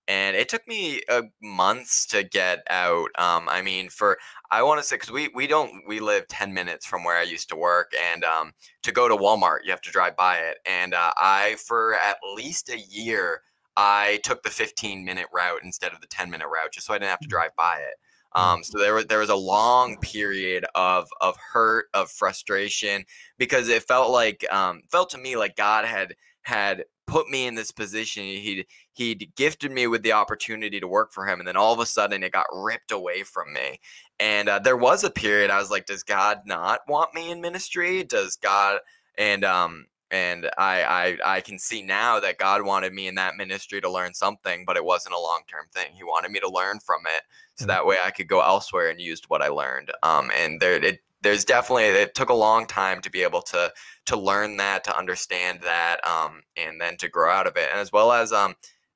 and 0.08 0.34
it 0.34 0.48
took 0.48 0.66
me 0.66 1.02
uh, 1.08 1.22
months 1.40 2.06
to 2.06 2.24
get 2.24 2.60
out. 2.70 3.10
Um, 3.18 3.48
I 3.48 3.62
mean, 3.62 3.90
for 3.90 4.18
I 4.50 4.62
want 4.62 4.80
to 4.80 4.86
say 4.86 4.96
because 4.96 5.10
we 5.10 5.28
we 5.34 5.46
don't 5.46 5.86
we 5.86 6.00
live 6.00 6.26
ten 6.28 6.52
minutes 6.52 6.86
from 6.86 7.04
where 7.04 7.16
I 7.16 7.22
used 7.22 7.48
to 7.50 7.56
work, 7.56 7.92
and 8.12 8.24
um, 8.24 8.52
to 8.82 8.90
go 8.90 9.06
to 9.06 9.16
Walmart 9.16 9.58
you 9.64 9.70
have 9.70 9.82
to 9.82 9.90
drive 9.90 10.16
by 10.16 10.38
it. 10.38 10.58
And 10.66 10.94
uh, 10.94 11.12
I 11.16 11.56
for 11.66 11.94
at 11.94 12.16
least 12.34 12.70
a 12.70 12.78
year 12.78 13.42
I 13.78 14.18
took 14.24 14.42
the 14.42 14.50
15 14.50 15.04
minute 15.04 15.26
route 15.32 15.60
instead 15.62 15.92
of 15.92 16.00
the 16.00 16.08
10 16.08 16.30
minute 16.30 16.48
route 16.48 16.72
just 16.72 16.86
so 16.88 16.94
I 16.94 16.98
didn't 16.98 17.10
have 17.10 17.20
to 17.20 17.28
mm. 17.28 17.30
drive 17.30 17.54
by 17.56 17.76
it. 17.76 17.94
Mm. 18.34 18.40
Um, 18.40 18.64
so 18.64 18.78
there 18.78 18.94
was 18.94 19.06
there 19.06 19.20
was 19.20 19.30
a 19.30 19.36
long 19.36 19.98
period 19.98 20.66
of 20.74 21.08
of 21.20 21.36
hurt, 21.52 21.86
of 21.94 22.10
frustration, 22.10 23.04
because 23.38 23.68
it 23.68 23.84
felt 23.84 24.10
like 24.10 24.44
um, 24.52 24.82
felt 24.90 25.10
to 25.10 25.18
me 25.18 25.36
like 25.36 25.56
God 25.56 25.84
had 25.84 26.16
had 26.42 26.84
put 27.08 27.28
me 27.28 27.46
in 27.46 27.56
this 27.56 27.72
position. 27.72 28.22
He'd 28.22 28.66
he'd 28.92 29.32
gifted 29.34 29.72
me 29.72 29.88
with 29.88 30.02
the 30.02 30.12
opportunity 30.12 30.78
to 30.78 30.86
work 30.86 31.12
for 31.12 31.26
him, 31.26 31.40
and 31.40 31.48
then 31.48 31.56
all 31.56 31.72
of 31.72 31.80
a 31.80 31.86
sudden 31.86 32.22
it 32.22 32.32
got 32.32 32.46
ripped 32.52 32.92
away 32.92 33.24
from 33.24 33.52
me. 33.52 33.80
And 34.20 34.48
uh, 34.48 34.60
there 34.60 34.76
was 34.76 35.02
a 35.02 35.10
period 35.10 35.50
I 35.50 35.58
was 35.58 35.70
like, 35.70 35.86
does 35.86 36.02
God 36.04 36.42
not 36.46 36.80
want 36.86 37.14
me 37.14 37.30
in 37.30 37.40
ministry? 37.40 38.04
Does 38.04 38.36
God 38.36 38.78
and 39.16 39.44
um 39.44 39.86
and 40.10 40.48
I, 40.56 41.18
I 41.24 41.36
I 41.36 41.40
can 41.40 41.58
see 41.58 41.82
now 41.82 42.20
that 42.20 42.38
God 42.38 42.62
wanted 42.64 42.92
me 42.94 43.08
in 43.08 43.14
that 43.16 43.36
ministry 43.36 43.80
to 43.80 43.90
learn 43.90 44.14
something, 44.14 44.64
but 44.64 44.76
it 44.76 44.84
wasn't 44.84 45.14
a 45.14 45.20
long 45.20 45.42
term 45.50 45.66
thing. 45.72 45.88
He 45.94 46.04
wanted 46.04 46.30
me 46.30 46.40
to 46.40 46.48
learn 46.48 46.80
from 46.80 47.02
it, 47.06 47.22
so 47.56 47.66
that 47.66 47.84
way 47.86 47.96
I 48.04 48.10
could 48.10 48.28
go 48.28 48.40
elsewhere 48.40 48.90
and 48.90 49.00
use 49.00 49.20
what 49.28 49.42
I 49.42 49.48
learned. 49.48 49.92
Um, 50.02 50.30
and 50.36 50.60
there 50.60 50.82
it 50.82 51.00
there's 51.22 51.44
definitely 51.44 51.84
it 51.84 52.14
took 52.14 52.30
a 52.30 52.34
long 52.34 52.66
time 52.66 53.00
to 53.02 53.10
be 53.10 53.22
able 53.22 53.42
to 53.42 53.72
to 54.06 54.16
learn 54.16 54.56
that, 54.58 54.84
to 54.84 54.96
understand 54.96 55.60
that, 55.62 56.06
um, 56.06 56.42
and 56.56 56.80
then 56.80 56.96
to 56.98 57.08
grow 57.08 57.30
out 57.30 57.46
of 57.46 57.56
it, 57.56 57.68
and 57.70 57.80
as 57.80 57.92
well 57.92 58.12
as 58.12 58.32
um. 58.32 58.54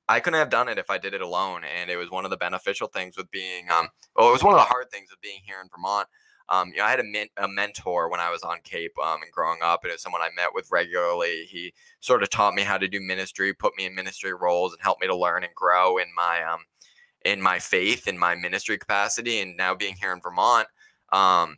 I 0.09 0.19
couldn't 0.19 0.39
have 0.39 0.49
done 0.49 0.67
it 0.67 0.77
if 0.77 0.89
I 0.89 0.97
did 0.97 1.13
it 1.13 1.21
alone, 1.21 1.61
and 1.63 1.89
it 1.89 1.95
was 1.95 2.11
one 2.11 2.25
of 2.25 2.29
the 2.29 2.35
beneficial 2.35 2.87
things 2.89 3.15
with 3.15 3.31
being 3.31 3.69
um. 3.71 3.87
Well, 4.15 4.27
it 4.27 4.33
was 4.33 4.43
one 4.43 4.53
of 4.53 4.59
the 4.59 4.65
hard 4.65 4.91
things 4.91 5.09
with 5.09 5.21
being 5.21 5.39
here 5.45 5.61
in 5.61 5.69
Vermont 5.73 6.09
um, 6.49 6.69
you 6.69 6.77
know, 6.77 6.85
I 6.85 6.91
had 6.91 6.99
a, 6.99 7.43
a 7.43 7.47
mentor 7.47 8.09
when 8.09 8.19
I 8.19 8.29
was 8.29 8.43
on 8.43 8.57
Cape 8.63 8.93
um, 9.03 9.21
and 9.21 9.31
growing 9.31 9.59
up, 9.61 9.83
and 9.83 9.89
it 9.89 9.93
was 9.93 10.01
someone 10.01 10.21
I 10.21 10.29
met 10.35 10.53
with 10.53 10.69
regularly. 10.71 11.45
He 11.45 11.73
sort 11.99 12.21
of 12.21 12.29
taught 12.29 12.53
me 12.53 12.63
how 12.63 12.77
to 12.77 12.87
do 12.87 12.99
ministry, 12.99 13.53
put 13.53 13.77
me 13.77 13.85
in 13.85 13.95
ministry 13.95 14.33
roles, 14.33 14.73
and 14.73 14.81
helped 14.81 15.01
me 15.01 15.07
to 15.07 15.15
learn 15.15 15.43
and 15.43 15.55
grow 15.55 15.97
in 15.97 16.07
my 16.15 16.43
um, 16.43 16.59
in 17.25 17.41
my 17.41 17.59
faith, 17.59 18.07
in 18.07 18.17
my 18.17 18.35
ministry 18.35 18.77
capacity. 18.77 19.39
And 19.39 19.55
now 19.55 19.73
being 19.73 19.95
here 19.95 20.11
in 20.11 20.19
Vermont, 20.21 20.67
um, 21.13 21.57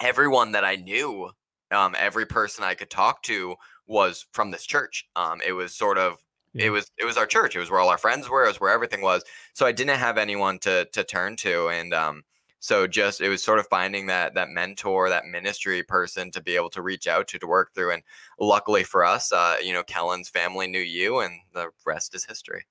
everyone 0.00 0.52
that 0.52 0.64
I 0.64 0.76
knew, 0.76 1.30
um, 1.70 1.94
every 1.98 2.26
person 2.26 2.64
I 2.64 2.74
could 2.74 2.90
talk 2.90 3.22
to 3.24 3.56
was 3.86 4.26
from 4.32 4.50
this 4.50 4.64
church. 4.64 5.06
Um, 5.16 5.40
it 5.46 5.52
was 5.52 5.74
sort 5.74 5.98
of 5.98 6.18
it 6.54 6.70
was 6.70 6.90
it 6.98 7.04
was 7.04 7.18
our 7.18 7.26
church. 7.26 7.54
It 7.54 7.58
was 7.58 7.70
where 7.70 7.80
all 7.80 7.90
our 7.90 7.98
friends 7.98 8.30
were. 8.30 8.44
It 8.44 8.48
was 8.48 8.60
where 8.60 8.72
everything 8.72 9.02
was. 9.02 9.22
So 9.52 9.66
I 9.66 9.72
didn't 9.72 9.98
have 9.98 10.16
anyone 10.16 10.58
to 10.60 10.86
to 10.92 11.04
turn 11.04 11.36
to, 11.36 11.68
and 11.68 11.92
um, 11.92 12.22
so 12.66 12.86
just 12.86 13.20
it 13.20 13.28
was 13.28 13.42
sort 13.42 13.58
of 13.58 13.66
finding 13.68 14.06
that 14.06 14.34
that 14.34 14.48
mentor 14.48 15.08
that 15.08 15.26
ministry 15.26 15.82
person 15.82 16.30
to 16.32 16.42
be 16.42 16.56
able 16.56 16.70
to 16.70 16.82
reach 16.82 17.06
out 17.06 17.28
to 17.28 17.38
to 17.38 17.46
work 17.46 17.72
through 17.74 17.92
and 17.92 18.02
luckily 18.40 18.82
for 18.82 19.04
us 19.04 19.32
uh, 19.32 19.56
you 19.62 19.72
know 19.72 19.82
kellen's 19.82 20.28
family 20.28 20.66
knew 20.66 20.80
you 20.80 21.20
and 21.20 21.34
the 21.54 21.68
rest 21.86 22.14
is 22.14 22.24
history 22.24 22.64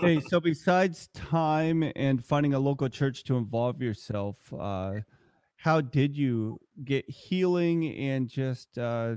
hey 0.00 0.20
so 0.28 0.40
besides 0.40 1.08
time 1.14 1.90
and 1.96 2.24
finding 2.24 2.52
a 2.52 2.58
local 2.58 2.88
church 2.88 3.24
to 3.24 3.36
involve 3.36 3.80
yourself 3.80 4.52
uh, 4.58 4.94
how 5.66 5.80
did 5.80 6.16
you 6.16 6.60
get 6.84 7.10
healing 7.10 7.92
and 7.96 8.28
just 8.28 8.78
uh, 8.78 9.16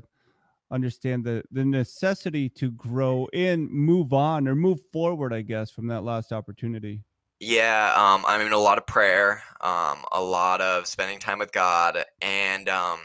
understand 0.71 1.23
the 1.23 1.43
the 1.51 1.63
necessity 1.63 2.49
to 2.49 2.71
grow 2.71 3.27
and 3.33 3.69
move 3.69 4.13
on 4.13 4.47
or 4.47 4.55
move 4.55 4.79
forward 4.91 5.31
i 5.31 5.41
guess 5.41 5.69
from 5.69 5.87
that 5.87 6.03
last 6.03 6.33
opportunity 6.33 7.03
yeah, 7.41 7.93
um, 7.95 8.25
I 8.27 8.37
mean, 8.37 8.51
a 8.51 8.57
lot 8.57 8.77
of 8.77 8.85
prayer, 8.85 9.41
um, 9.61 9.99
a 10.11 10.21
lot 10.21 10.59
of 10.59 10.85
spending 10.87 11.19
time 11.19 11.39
with 11.39 11.53
God, 11.53 12.03
and 12.21 12.67
um, 12.67 12.99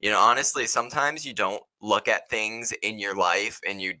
you 0.00 0.10
know, 0.10 0.18
honestly, 0.18 0.66
sometimes 0.66 1.24
you 1.24 1.32
don't 1.32 1.62
look 1.80 2.08
at 2.08 2.28
things 2.28 2.72
in 2.82 2.98
your 2.98 3.14
life, 3.14 3.60
and 3.68 3.80
you 3.80 3.94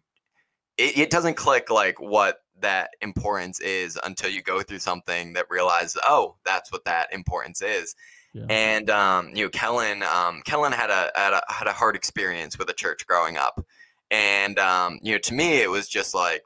it, 0.76 0.98
it 0.98 1.10
doesn't 1.10 1.36
click 1.36 1.70
like 1.70 2.00
what 2.00 2.38
that 2.58 2.90
importance 3.00 3.60
is 3.60 3.96
until 4.02 4.28
you 4.28 4.42
go 4.42 4.60
through 4.60 4.80
something 4.80 5.34
that 5.34 5.46
realizes, 5.50 6.00
oh, 6.02 6.34
that's 6.44 6.72
what 6.72 6.84
that 6.86 7.12
importance 7.12 7.62
is. 7.62 7.94
Yeah. 8.32 8.46
And 8.48 8.90
um, 8.90 9.30
you 9.34 9.44
know, 9.44 9.50
Kellen, 9.50 10.02
um, 10.02 10.42
Kellen 10.44 10.72
had 10.72 10.90
a, 10.90 11.10
had 11.16 11.32
a 11.32 11.42
had 11.48 11.66
a 11.66 11.72
hard 11.72 11.96
experience 11.96 12.58
with 12.58 12.70
a 12.70 12.74
church 12.74 13.06
growing 13.06 13.36
up, 13.36 13.64
and 14.10 14.58
um, 14.58 14.98
you 15.02 15.12
know, 15.12 15.18
to 15.18 15.34
me, 15.34 15.60
it 15.60 15.70
was 15.70 15.88
just 15.88 16.14
like 16.14 16.42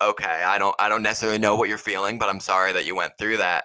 okay, 0.00 0.42
I 0.44 0.58
don't 0.58 0.74
I 0.78 0.88
don't 0.88 1.02
necessarily 1.02 1.38
know 1.38 1.56
what 1.56 1.68
you're 1.68 1.78
feeling, 1.78 2.18
but 2.18 2.28
I'm 2.28 2.40
sorry 2.40 2.72
that 2.72 2.86
you 2.86 2.94
went 2.94 3.12
through 3.18 3.38
that. 3.38 3.64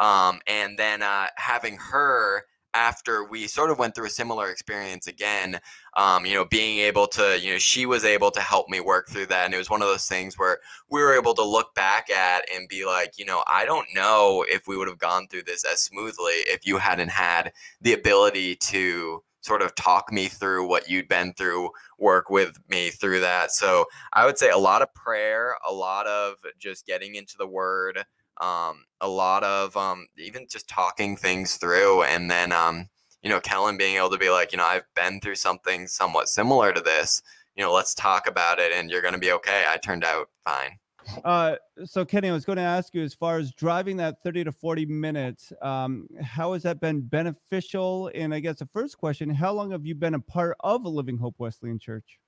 Um, 0.00 0.40
and 0.46 0.78
then 0.78 1.02
uh, 1.02 1.26
having 1.36 1.76
her 1.76 2.44
after 2.74 3.24
we 3.24 3.46
sort 3.46 3.70
of 3.70 3.78
went 3.78 3.94
through 3.94 4.06
a 4.06 4.10
similar 4.10 4.50
experience 4.50 5.06
again, 5.06 5.60
um, 5.96 6.26
you 6.26 6.34
know, 6.34 6.44
being 6.44 6.78
able 6.80 7.06
to, 7.06 7.38
you 7.40 7.52
know, 7.52 7.58
she 7.58 7.86
was 7.86 8.04
able 8.04 8.30
to 8.32 8.40
help 8.40 8.68
me 8.68 8.80
work 8.80 9.08
through 9.08 9.26
that. 9.26 9.44
And 9.44 9.54
it 9.54 9.58
was 9.58 9.70
one 9.70 9.80
of 9.80 9.88
those 9.88 10.06
things 10.06 10.38
where 10.38 10.58
we 10.90 11.00
were 11.00 11.14
able 11.14 11.34
to 11.34 11.44
look 11.44 11.74
back 11.74 12.10
at 12.10 12.44
and 12.54 12.68
be 12.68 12.84
like, 12.84 13.18
you 13.18 13.24
know, 13.24 13.44
I 13.50 13.64
don't 13.64 13.86
know 13.94 14.44
if 14.48 14.66
we 14.66 14.76
would 14.76 14.88
have 14.88 14.98
gone 14.98 15.28
through 15.28 15.44
this 15.44 15.64
as 15.64 15.82
smoothly 15.82 16.34
if 16.46 16.66
you 16.66 16.78
hadn't 16.78 17.10
had 17.10 17.52
the 17.80 17.92
ability 17.92 18.56
to 18.56 19.22
sort 19.44 19.60
of 19.62 19.74
talk 19.74 20.10
me 20.10 20.26
through 20.26 20.66
what 20.66 20.88
you'd 20.88 21.06
been 21.06 21.32
through, 21.34 21.70
work 21.98 22.30
with 22.30 22.58
me 22.68 22.90
through 22.90 23.20
that. 23.20 23.52
So 23.52 23.84
I 24.14 24.24
would 24.24 24.38
say 24.38 24.50
a 24.50 24.58
lot 24.58 24.80
of 24.80 24.92
prayer, 24.94 25.54
a 25.68 25.72
lot 25.72 26.06
of 26.06 26.36
just 26.58 26.86
getting 26.86 27.14
into 27.14 27.36
the 27.36 27.46
word, 27.46 28.04
um, 28.40 28.84
a 29.00 29.08
lot 29.08 29.44
of 29.44 29.76
um, 29.76 30.06
even 30.16 30.46
just 30.50 30.68
talking 30.68 31.16
things 31.16 31.56
through. 31.56 32.02
And 32.04 32.30
then, 32.30 32.52
um, 32.52 32.88
you 33.22 33.30
know, 33.30 33.40
Kellen 33.40 33.76
being 33.76 33.96
able 33.96 34.10
to 34.10 34.18
be 34.18 34.30
like, 34.30 34.52
you 34.52 34.58
know, 34.58 34.64
I've 34.64 34.86
been 34.94 35.20
through 35.20 35.36
something 35.36 35.86
somewhat 35.86 36.28
similar 36.28 36.72
to 36.72 36.80
this. 36.80 37.22
You 37.56 37.64
know, 37.64 37.72
let's 37.72 37.94
talk 37.94 38.26
about 38.26 38.58
it 38.58 38.72
and 38.72 38.90
you're 38.90 39.02
going 39.02 39.14
to 39.14 39.20
be 39.20 39.32
okay. 39.32 39.64
I 39.68 39.76
turned 39.76 40.04
out 40.04 40.28
fine. 40.44 40.78
Uh, 41.24 41.56
so 41.84 42.04
Kenny, 42.04 42.28
I 42.28 42.32
was 42.32 42.44
going 42.44 42.56
to 42.56 42.62
ask 42.62 42.94
you 42.94 43.02
as 43.02 43.14
far 43.14 43.38
as 43.38 43.52
driving 43.52 43.98
that 43.98 44.22
30 44.24 44.44
to 44.44 44.52
40 44.52 44.86
minutes, 44.86 45.52
um, 45.62 46.08
how 46.22 46.54
has 46.54 46.62
that 46.62 46.80
been 46.80 47.02
beneficial? 47.02 48.10
And 48.14 48.34
I 48.34 48.40
guess 48.40 48.58
the 48.58 48.68
first 48.72 48.98
question, 48.98 49.30
how 49.30 49.52
long 49.52 49.70
have 49.70 49.84
you 49.84 49.94
been 49.94 50.14
a 50.14 50.20
part 50.20 50.56
of 50.60 50.84
a 50.84 50.88
Living 50.88 51.18
Hope 51.18 51.34
Wesleyan 51.38 51.78
Church? 51.78 52.18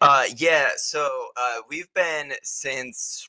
Uh, 0.00 0.24
yeah, 0.36 0.70
so 0.76 1.28
uh, 1.36 1.60
we've 1.68 1.92
been 1.94 2.32
since 2.42 3.28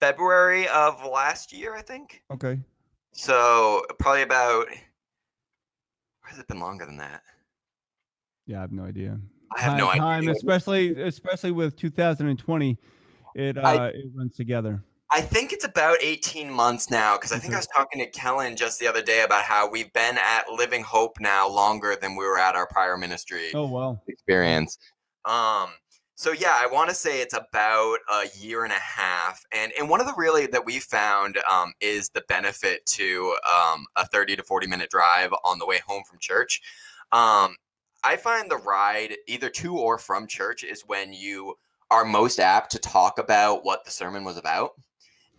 February 0.00 0.68
of 0.68 1.04
last 1.04 1.52
year, 1.52 1.74
I 1.74 1.82
think. 1.82 2.22
Okay. 2.32 2.58
So 3.12 3.82
probably 3.98 4.22
about, 4.22 4.66
has 6.22 6.38
it 6.38 6.48
been 6.48 6.60
longer 6.60 6.86
than 6.86 6.96
that? 6.98 7.22
Yeah, 8.46 8.58
I 8.58 8.60
have 8.62 8.72
no 8.72 8.84
idea. 8.84 9.18
I 9.56 9.60
have 9.60 9.78
no 9.78 9.88
idea. 9.88 10.00
Time, 10.00 10.28
especially 10.28 11.00
especially 11.02 11.50
with 11.50 11.76
2020, 11.76 12.78
it 13.34 13.58
uh, 13.58 13.60
I, 13.60 13.86
it 13.88 14.06
runs 14.14 14.36
together. 14.36 14.82
I 15.12 15.20
think 15.20 15.52
it's 15.52 15.64
about 15.64 15.98
18 16.00 16.48
months 16.50 16.88
now 16.88 17.16
because 17.16 17.32
I 17.32 17.38
think 17.38 17.52
I 17.52 17.56
was 17.56 17.66
talking 17.66 18.00
to 18.00 18.08
Kellen 18.10 18.56
just 18.56 18.78
the 18.78 18.86
other 18.86 19.02
day 19.02 19.22
about 19.22 19.42
how 19.42 19.68
we've 19.68 19.92
been 19.92 20.16
at 20.18 20.48
Living 20.48 20.84
Hope 20.84 21.18
now 21.20 21.48
longer 21.48 21.96
than 22.00 22.14
we 22.14 22.24
were 22.24 22.38
at 22.38 22.54
our 22.54 22.68
prior 22.68 22.96
ministry. 22.96 23.50
Oh 23.52 23.66
wow, 23.66 24.00
experience. 24.06 24.78
Um, 25.24 25.70
So 26.20 26.32
yeah, 26.32 26.54
I 26.54 26.66
want 26.70 26.90
to 26.90 26.94
say 26.94 27.22
it's 27.22 27.32
about 27.32 27.96
a 28.12 28.24
year 28.38 28.64
and 28.64 28.74
a 28.74 28.78
half, 28.78 29.42
and 29.52 29.72
and 29.78 29.88
one 29.88 30.02
of 30.02 30.06
the 30.06 30.12
really 30.18 30.46
that 30.48 30.66
we 30.66 30.78
found 30.78 31.38
um, 31.50 31.72
is 31.80 32.10
the 32.10 32.22
benefit 32.28 32.84
to 32.88 33.34
um, 33.50 33.86
a 33.96 34.06
thirty 34.06 34.36
to 34.36 34.42
forty 34.42 34.66
minute 34.66 34.90
drive 34.90 35.32
on 35.46 35.58
the 35.58 35.64
way 35.64 35.80
home 35.86 36.02
from 36.06 36.18
church. 36.18 36.60
Um, 37.10 37.56
I 38.04 38.18
find 38.18 38.50
the 38.50 38.58
ride 38.58 39.16
either 39.28 39.48
to 39.48 39.78
or 39.78 39.96
from 39.96 40.26
church 40.26 40.62
is 40.62 40.82
when 40.82 41.14
you 41.14 41.54
are 41.90 42.04
most 42.04 42.38
apt 42.38 42.70
to 42.72 42.78
talk 42.78 43.18
about 43.18 43.64
what 43.64 43.86
the 43.86 43.90
sermon 43.90 44.22
was 44.22 44.36
about. 44.36 44.72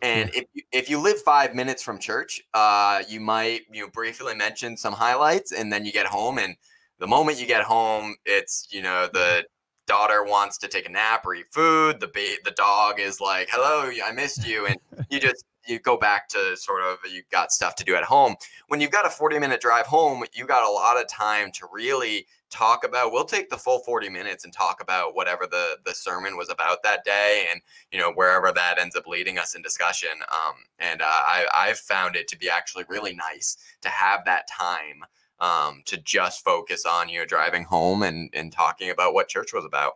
And 0.01 0.31
if 0.33 0.45
you, 0.55 0.63
if 0.71 0.89
you 0.89 1.00
live 1.00 1.21
five 1.21 1.53
minutes 1.53 1.83
from 1.83 2.00
church, 2.00 2.41
uh, 2.55 3.03
you 3.07 3.19
might 3.19 3.61
you 3.71 3.83
know, 3.83 3.89
briefly 3.91 4.33
mention 4.33 4.75
some 4.75 4.93
highlights, 4.93 5.51
and 5.51 5.71
then 5.71 5.85
you 5.85 5.91
get 5.91 6.07
home, 6.07 6.39
and 6.39 6.55
the 6.97 7.05
moment 7.05 7.39
you 7.39 7.45
get 7.45 7.61
home, 7.61 8.15
it's 8.25 8.67
you 8.71 8.81
know 8.81 9.07
the 9.13 9.45
daughter 9.91 10.24
wants 10.24 10.57
to 10.57 10.69
take 10.69 10.88
a 10.88 10.91
nap 10.91 11.25
or 11.25 11.36
eat 11.36 11.51
food. 11.51 12.00
The 12.00 12.07
ba- 12.07 12.41
the 12.45 12.51
dog 12.51 13.01
is 13.01 13.19
like, 13.19 13.50
"Hello, 13.51 13.91
I 14.05 14.12
missed 14.13 14.48
you," 14.48 14.65
and 14.65 14.77
you 15.10 15.19
just 15.27 15.43
you 15.67 15.79
go 15.79 15.98
back 15.98 16.29
to 16.29 16.55
sort 16.55 16.81
of 16.81 17.00
you 17.12 17.24
got 17.29 17.51
stuff 17.51 17.75
to 17.75 17.83
do 17.83 17.95
at 17.95 18.03
home. 18.05 18.36
When 18.69 18.79
you've 18.79 18.91
got 18.91 19.05
a 19.05 19.10
40 19.10 19.38
minute 19.38 19.60
drive 19.60 19.86
home, 19.86 20.24
you 20.33 20.45
got 20.45 20.65
a 20.65 20.71
lot 20.71 21.00
of 21.00 21.10
time 21.10 21.51
to 21.53 21.67
really 21.74 22.25
talk 22.50 22.86
about 22.86 23.13
we'll 23.13 23.24
take 23.24 23.50
the 23.50 23.57
full 23.57 23.79
40 23.79 24.10
minutes 24.10 24.43
and 24.43 24.53
talk 24.53 24.81
about 24.81 25.15
whatever 25.15 25.48
the 25.50 25.77
the 25.86 25.93
sermon 25.93 26.36
was 26.36 26.50
about 26.50 26.83
that 26.83 27.03
day 27.05 27.48
and 27.50 27.62
you 27.93 27.98
know 27.98 28.12
wherever 28.12 28.51
that 28.51 28.77
ends 28.77 28.93
up 28.93 29.07
leading 29.07 29.39
us 29.39 29.55
in 29.55 29.62
discussion 29.62 30.10
um, 30.33 30.55
and 30.77 31.01
uh, 31.01 31.05
I, 31.05 31.45
i've 31.55 31.79
found 31.79 32.17
it 32.17 32.27
to 32.27 32.38
be 32.38 32.50
actually 32.50 32.83
really 32.89 33.15
nice 33.15 33.55
to 33.83 33.88
have 33.88 34.25
that 34.25 34.50
time 34.50 35.05
um, 35.41 35.81
to 35.86 35.98
just 35.98 36.45
focus 36.45 36.86
on 36.86 37.10
you 37.10 37.19
know 37.19 37.25
driving 37.25 37.65
home 37.65 38.03
and 38.03 38.29
and 38.33 38.53
talking 38.53 38.89
about 38.89 39.13
what 39.13 39.27
church 39.27 39.51
was 39.53 39.65
about. 39.65 39.95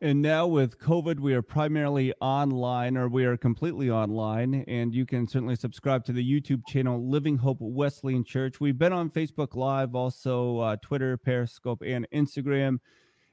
And 0.00 0.20
now 0.20 0.48
with 0.48 0.80
COVID, 0.80 1.20
we 1.20 1.32
are 1.32 1.42
primarily 1.42 2.12
online 2.20 2.96
or 2.96 3.08
we 3.08 3.24
are 3.24 3.36
completely 3.36 3.88
online. 3.88 4.64
And 4.66 4.92
you 4.92 5.06
can 5.06 5.28
certainly 5.28 5.54
subscribe 5.54 6.04
to 6.06 6.12
the 6.12 6.28
YouTube 6.28 6.66
channel 6.66 7.08
Living 7.08 7.36
Hope 7.36 7.58
Wesleyan 7.60 8.24
Church. 8.24 8.58
We've 8.58 8.76
been 8.76 8.92
on 8.92 9.10
Facebook 9.10 9.54
Live, 9.54 9.94
also 9.94 10.58
uh, 10.58 10.76
Twitter, 10.82 11.16
Periscope, 11.16 11.84
and 11.86 12.04
Instagram 12.12 12.80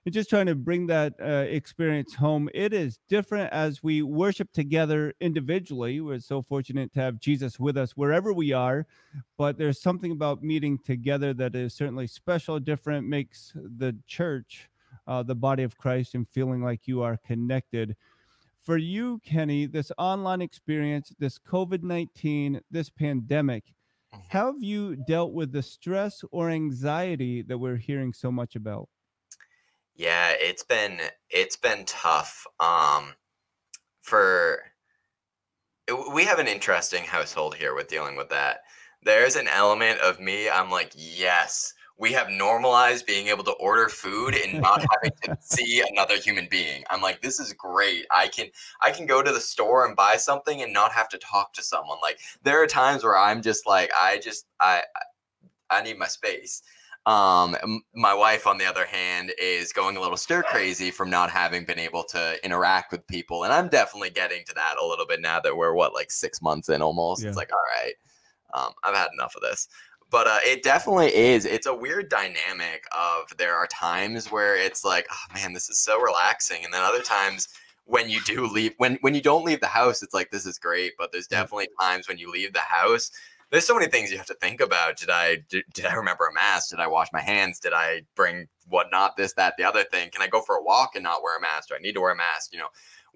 and 0.10 0.14
just 0.16 0.32
trying 0.32 0.48
to 0.48 0.56
bring 0.56 0.88
that 0.88 1.14
uh, 1.22 1.46
experience 1.48 2.16
home. 2.16 2.50
It 2.56 2.74
is 2.74 2.98
different 3.10 3.54
as 3.54 3.84
we 3.84 4.02
worship 4.02 4.52
together 4.52 5.14
individually. 5.22 6.02
We're 6.02 6.18
so 6.18 6.42
fortunate 6.42 6.92
to 6.96 7.00
have 7.00 7.20
Jesus 7.20 7.60
with 7.60 7.78
us 7.78 7.92
wherever 7.92 8.34
we 8.34 8.52
are, 8.52 8.88
but 9.38 9.60
there's 9.60 9.80
something 9.80 10.12
about 10.12 10.42
meeting 10.42 10.80
together 10.84 11.32
that 11.36 11.56
is 11.56 11.76
certainly 11.76 12.08
special, 12.08 12.60
different, 12.60 13.08
makes 13.08 13.54
the 13.54 13.96
church, 14.08 14.68
uh, 15.06 15.22
the 15.22 15.36
body 15.36 15.62
of 15.62 15.78
Christ, 15.78 16.16
and 16.16 16.28
feeling 16.28 16.64
like 16.64 16.88
you 16.88 17.04
are 17.04 17.18
connected. 17.18 17.96
For 18.64 18.78
you, 18.78 19.22
Kenny, 19.24 19.68
this 19.68 19.92
online 20.00 20.42
experience, 20.42 21.14
this 21.20 21.38
COVID 21.38 21.84
19, 21.84 22.62
this 22.72 22.90
pandemic, 22.90 23.66
mm-hmm. 24.12 24.22
how 24.30 24.54
have 24.54 24.64
you 24.64 24.96
dealt 24.96 25.34
with 25.34 25.52
the 25.52 25.62
stress 25.62 26.24
or 26.32 26.50
anxiety 26.50 27.44
that 27.44 27.60
we're 27.60 27.78
hearing 27.78 28.12
so 28.12 28.32
much 28.32 28.56
about? 28.56 28.90
Yeah, 30.00 30.32
it's 30.40 30.64
been 30.64 30.98
it's 31.30 31.58
been 31.58 31.84
tough. 31.84 32.48
Um, 32.62 33.16
for 34.02 34.62
we 36.16 36.24
have 36.24 36.40
an 36.40 36.48
interesting 36.48 37.04
household 37.04 37.54
here 37.56 37.76
with 37.76 37.90
dealing 37.90 38.16
with 38.16 38.30
that. 38.30 38.60
There's 39.04 39.36
an 39.36 39.50
element 39.50 40.00
of 40.00 40.22
me. 40.22 40.50
I'm 40.50 40.72
like, 40.72 40.94
yes, 40.96 41.74
we 41.98 42.14
have 42.14 42.30
normalized 42.30 43.08
being 43.08 43.28
able 43.28 43.44
to 43.44 43.52
order 43.52 43.90
food 43.90 44.36
and 44.36 44.62
not 44.62 44.86
having 45.04 45.12
to 45.26 45.38
see 45.42 45.84
another 45.92 46.16
human 46.16 46.48
being. 46.50 46.86
I'm 46.90 47.02
like, 47.02 47.22
this 47.22 47.42
is 47.42 47.52
great. 47.52 48.06
I 48.10 48.30
can 48.30 48.48
I 48.82 48.92
can 48.92 49.06
go 49.06 49.22
to 49.22 49.34
the 49.34 49.42
store 49.42 49.86
and 49.86 49.98
buy 49.98 50.16
something 50.16 50.62
and 50.62 50.72
not 50.72 50.94
have 50.94 51.10
to 51.10 51.18
talk 51.18 51.52
to 51.56 51.62
someone. 51.62 51.98
Like 52.02 52.20
there 52.42 52.64
are 52.64 52.68
times 52.68 53.04
where 53.04 53.18
I'm 53.18 53.42
just 53.42 53.68
like, 53.68 53.92
I 54.00 54.20
just 54.20 54.46
I 54.62 54.84
I 55.70 55.82
need 55.82 56.00
my 56.00 56.08
space. 56.08 56.62
Um, 57.06 57.82
my 57.96 58.14
wife, 58.14 58.46
on 58.46 58.58
the 58.58 58.66
other 58.66 58.86
hand, 58.86 59.32
is 59.42 59.74
going 59.74 59.98
a 59.98 60.02
little 60.02 60.18
stir 60.18 60.44
crazy 60.44 60.92
from 60.92 61.10
not 61.10 61.30
having 61.30 61.66
been 61.66 61.80
able 61.80 62.04
to 62.06 62.38
interact 62.46 62.92
with 62.92 63.08
people, 63.08 63.46
and 63.46 63.54
I'm 63.54 63.68
definitely 63.68 64.12
getting 64.12 64.44
to 64.46 64.54
that 64.54 64.76
a 64.82 64.86
little 64.86 65.06
bit 65.06 65.22
now 65.22 65.40
that 65.40 65.56
we're 65.56 65.74
what 65.74 65.94
like 65.94 66.12
six 66.12 66.42
months 66.42 66.70
in 66.70 66.82
almost. 66.82 67.24
Yeah. 67.24 67.30
It's 67.30 67.38
like, 67.38 67.52
all 67.52 67.84
right, 67.84 67.94
um, 68.54 68.74
I've 68.84 68.96
had 68.96 69.10
enough 69.14 69.36
of 69.36 69.42
this. 69.42 69.68
But 70.12 70.28
uh, 70.28 70.40
it 70.44 70.64
definitely 70.64 71.16
is. 71.16 71.46
It's 71.46 71.68
a 71.68 71.74
weird 71.74 72.10
dynamic 72.10 72.84
of 72.92 73.36
there 73.38 73.56
are 73.56 73.68
times 73.68 74.32
where 74.32 74.56
it's 74.56 74.84
like, 74.84 75.08
oh 75.12 75.34
man, 75.34 75.54
this 75.54 75.70
is 75.70 75.80
so 75.80 76.00
relaxing, 76.02 76.66
and 76.66 76.74
then 76.74 76.82
other 76.82 77.02
times 77.02 77.48
when 77.90 78.08
you 78.08 78.20
do 78.22 78.46
leave 78.46 78.74
when 78.78 79.00
when 79.02 79.16
you 79.16 79.22
don't 79.22 79.44
leave 79.44 79.60
the 79.62 79.66
house 79.66 80.04
it's 80.04 80.14
like 80.14 80.30
this 80.30 80.46
is 80.46 80.60
great 80.60 80.94
but 81.00 81.12
there's 81.12 81.26
definitely 81.26 81.68
times 81.82 82.08
when 82.08 82.20
you 82.20 82.30
leave 82.30 82.54
the 82.54 82.60
house 82.60 83.10
there's 83.52 83.66
so 83.66 83.74
many 83.74 83.88
things 83.88 84.12
you 84.12 84.18
have 84.18 84.28
to 84.28 84.36
think 84.36 84.62
about. 84.62 84.98
Did 84.98 85.10
I 85.10 85.38
did, 85.50 85.64
did 85.74 85.86
I 85.86 85.94
remember 85.94 86.28
a 86.28 86.34
mask? 86.34 86.70
Did 86.70 86.80
I 86.80 86.88
wash 86.88 87.08
my 87.12 87.22
hands? 87.22 87.60
Did 87.60 87.74
I 87.74 88.04
bring 88.16 88.48
whatnot? 88.68 89.18
This, 89.18 89.34
that, 89.34 89.56
the 89.58 89.64
other 89.64 89.84
thing. 89.84 90.10
Can 90.12 90.22
I 90.22 90.28
go 90.28 90.42
for 90.42 90.56
a 90.56 90.64
walk 90.64 90.92
and 90.96 91.04
not 91.04 91.24
wear 91.24 91.38
a 91.38 91.42
mask? 91.42 91.70
Do 91.70 91.76
I 91.76 91.80
need 91.80 91.94
to 91.94 92.02
wear 92.02 92.12
a 92.12 92.16
mask? 92.16 92.54
You 92.54 92.60
know, 92.60 92.68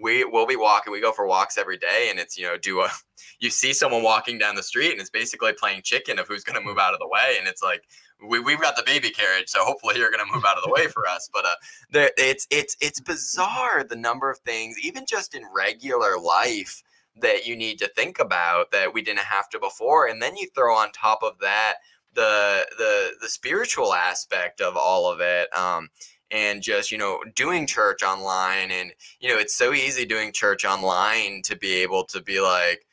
we 0.01 0.23
will 0.23 0.47
be 0.47 0.55
walking. 0.55 0.91
We 0.91 1.01
go 1.01 1.11
for 1.11 1.27
walks 1.27 1.57
every 1.57 1.77
day, 1.77 2.07
and 2.09 2.19
it's 2.19 2.37
you 2.37 2.45
know, 2.45 2.57
do 2.57 2.81
a 2.81 2.89
you 3.39 3.49
see 3.49 3.73
someone 3.73 4.01
walking 4.01 4.37
down 4.39 4.55
the 4.55 4.63
street, 4.63 4.91
and 4.91 4.99
it's 4.99 5.09
basically 5.09 5.53
playing 5.53 5.81
chicken 5.83 6.17
of 6.17 6.27
who's 6.27 6.43
going 6.43 6.59
to 6.59 6.65
move 6.65 6.79
out 6.79 6.93
of 6.93 6.99
the 6.99 7.07
way, 7.07 7.35
and 7.37 7.47
it's 7.47 7.61
like 7.61 7.83
we 8.27 8.39
we've 8.39 8.61
got 8.61 8.75
the 8.75 8.83
baby 8.83 9.11
carriage, 9.11 9.49
so 9.49 9.63
hopefully 9.63 9.95
you're 9.97 10.11
going 10.11 10.25
to 10.25 10.33
move 10.33 10.45
out 10.47 10.57
of 10.57 10.63
the 10.63 10.71
way 10.71 10.87
for 10.87 11.07
us. 11.07 11.29
But 11.31 11.45
uh, 11.45 11.55
there, 11.91 12.11
it's 12.17 12.47
it's 12.49 12.75
it's 12.81 12.99
bizarre 12.99 13.83
the 13.83 13.95
number 13.95 14.31
of 14.31 14.39
things, 14.39 14.77
even 14.81 15.05
just 15.07 15.35
in 15.35 15.43
regular 15.53 16.17
life 16.17 16.81
that 17.15 17.45
you 17.45 17.56
need 17.56 17.78
to 17.80 17.88
think 17.89 18.19
about 18.19 18.71
that 18.71 18.93
we 18.93 19.02
didn't 19.02 19.19
have 19.19 19.49
to 19.49 19.60
before 19.60 20.08
and 20.08 20.21
then 20.21 20.36
you 20.36 20.47
throw 20.56 20.76
on 20.76 20.91
top 20.91 21.19
of 21.21 21.39
that 21.39 21.76
the 22.13 22.65
the 22.78 23.12
the 23.21 23.30
spiritual 23.30 23.93
aspect 23.93 24.62
of 24.62 24.76
all 24.76 25.12
of 25.12 25.19
it 25.19 25.56
um 25.58 25.89
and 26.32 26.62
just 26.62 26.91
you 26.91 26.97
know 26.97 27.19
doing 27.36 27.67
church 27.67 28.04
online 28.04 28.71
and 28.71 28.91
you 29.19 29.30
know 29.30 29.38
it's 29.38 29.56
so 29.56 29.73
easy 29.73 30.06
doing 30.06 30.32
church 30.32 30.65
online 30.65 31.41
to 31.43 31.56
be 31.56 31.73
able 31.73 32.04
to 32.04 32.21
be 32.21 32.41
like 32.41 32.86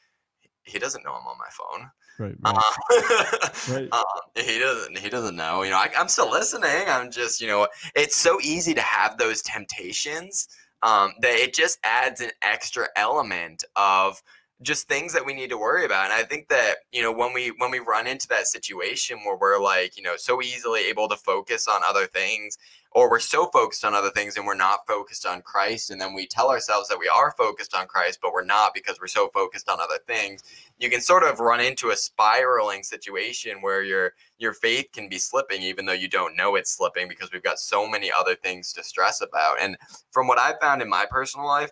he 0.63 0.79
doesn't 0.79 1.05
know 1.05 1.13
i'm 1.13 1.27
on 1.27 1.39
my 1.39 1.49
phone 1.51 1.91
right, 2.19 2.37
right. 2.45 2.55
Uh, 2.55 3.75
right. 3.75 3.89
Um, 3.93 4.05
he 4.37 4.59
doesn't 4.59 4.99
he 4.99 5.09
doesn't 5.09 5.37
know 5.37 5.63
you 5.63 5.71
know 5.71 5.79
I, 5.79 5.89
i'm 5.99 6.09
still 6.09 6.31
listening 6.31 6.85
i'm 6.87 7.11
just 7.11 7.41
you 7.41 7.49
know 7.49 7.67
it's 7.95 8.17
so 8.17 8.39
easy 8.43 8.75
to 8.75 8.83
have 8.83 9.17
those 9.17 9.43
temptations 9.43 10.49
um, 10.83 11.13
that 11.21 11.35
it 11.35 11.55
just 11.55 11.79
adds 11.85 12.21
an 12.21 12.31
extra 12.43 12.89
element 12.97 13.65
of 13.77 14.23
just 14.63 14.89
things 14.89 15.13
that 15.13 15.25
we 15.25 15.33
need 15.33 15.49
to 15.49 15.57
worry 15.57 15.87
about 15.87 16.05
and 16.05 16.13
i 16.13 16.23
think 16.23 16.49
that 16.49 16.77
you 16.93 17.01
know 17.03 17.11
when 17.11 17.33
we 17.33 17.49
when 17.59 17.71
we 17.71 17.79
run 17.79 18.07
into 18.07 18.29
that 18.29 18.47
situation 18.47 19.19
where 19.25 19.37
we're 19.37 19.59
like 19.59 19.97
you 19.97 20.03
know 20.03 20.15
so 20.17 20.43
easily 20.43 20.81
able 20.81 21.09
to 21.09 21.17
focus 21.17 21.67
on 21.67 21.81
other 21.89 22.07
things 22.07 22.59
or 22.93 23.09
we're 23.09 23.21
so 23.21 23.47
focused 23.47 23.85
on 23.85 23.95
other 23.95 24.11
things 24.11 24.37
and 24.37 24.47
we're 24.47 24.55
not 24.55 24.87
focused 24.87 25.25
on 25.25 25.43
Christ. 25.43 25.91
And 25.91 26.01
then 26.01 26.13
we 26.13 26.27
tell 26.27 26.51
ourselves 26.51 26.89
that 26.89 26.99
we 26.99 27.09
are 27.09 27.33
focused 27.39 27.75
on 27.75 27.87
Christ, 27.87 28.19
but 28.21 28.33
we're 28.33 28.45
not 28.45 28.75
because 28.75 28.99
we're 29.01 29.07
so 29.07 29.29
focused 29.33 29.69
on 29.69 29.81
other 29.81 29.99
things. 30.07 30.43
You 30.79 30.91
can 30.91 31.01
sort 31.01 31.23
of 31.23 31.39
run 31.39 31.61
into 31.61 31.91
a 31.91 31.97
spiraling 31.97 32.83
situation 32.83 33.63
where 33.63 33.83
your 33.83 34.15
your 34.39 34.55
faith 34.55 34.87
can 34.93 35.09
be 35.09 35.19
slipping, 35.19 35.63
even 35.63 35.87
though 35.87 35.93
you 35.93 36.09
don't 36.09 36.37
know 36.37 36.57
it's 36.57 36.77
slipping, 36.77 37.09
because 37.09 37.31
we've 37.33 37.43
got 37.43 37.59
so 37.59 37.87
many 37.87 38.11
other 38.11 38.35
things 38.35 38.73
to 38.73 38.83
stress 38.83 39.21
about. 39.21 39.61
And 39.61 39.77
from 40.11 40.27
what 40.27 40.39
I've 40.39 40.59
found 40.61 40.83
in 40.83 40.89
my 40.89 41.07
personal 41.09 41.47
life, 41.47 41.71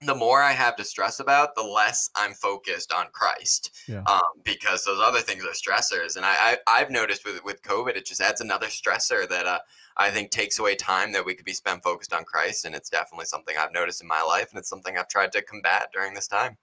the 0.00 0.14
more 0.14 0.42
I 0.42 0.52
have 0.52 0.76
to 0.76 0.84
stress 0.84 1.20
about, 1.20 1.54
the 1.54 1.62
less 1.62 2.10
I'm 2.16 2.32
focused 2.34 2.92
on 2.92 3.06
Christ, 3.12 3.70
yeah. 3.88 4.02
um, 4.06 4.20
because 4.42 4.84
those 4.84 5.00
other 5.00 5.20
things 5.20 5.44
are 5.44 5.50
stressors. 5.50 6.16
And 6.16 6.24
I, 6.26 6.58
I 6.66 6.78
have 6.78 6.90
noticed 6.90 7.24
with 7.24 7.42
with 7.44 7.62
COVID, 7.62 7.96
it 7.96 8.06
just 8.06 8.20
adds 8.20 8.40
another 8.40 8.66
stressor 8.66 9.28
that 9.28 9.46
uh, 9.46 9.60
I 9.96 10.10
think 10.10 10.30
takes 10.30 10.58
away 10.58 10.74
time 10.74 11.12
that 11.12 11.24
we 11.24 11.34
could 11.34 11.44
be 11.44 11.52
spent 11.52 11.82
focused 11.82 12.12
on 12.12 12.24
Christ. 12.24 12.64
And 12.64 12.74
it's 12.74 12.90
definitely 12.90 13.26
something 13.26 13.56
I've 13.56 13.72
noticed 13.72 14.02
in 14.02 14.08
my 14.08 14.22
life, 14.22 14.50
and 14.50 14.58
it's 14.58 14.68
something 14.68 14.98
I've 14.98 15.08
tried 15.08 15.32
to 15.32 15.42
combat 15.42 15.90
during 15.92 16.14
this 16.14 16.28
time. 16.28 16.56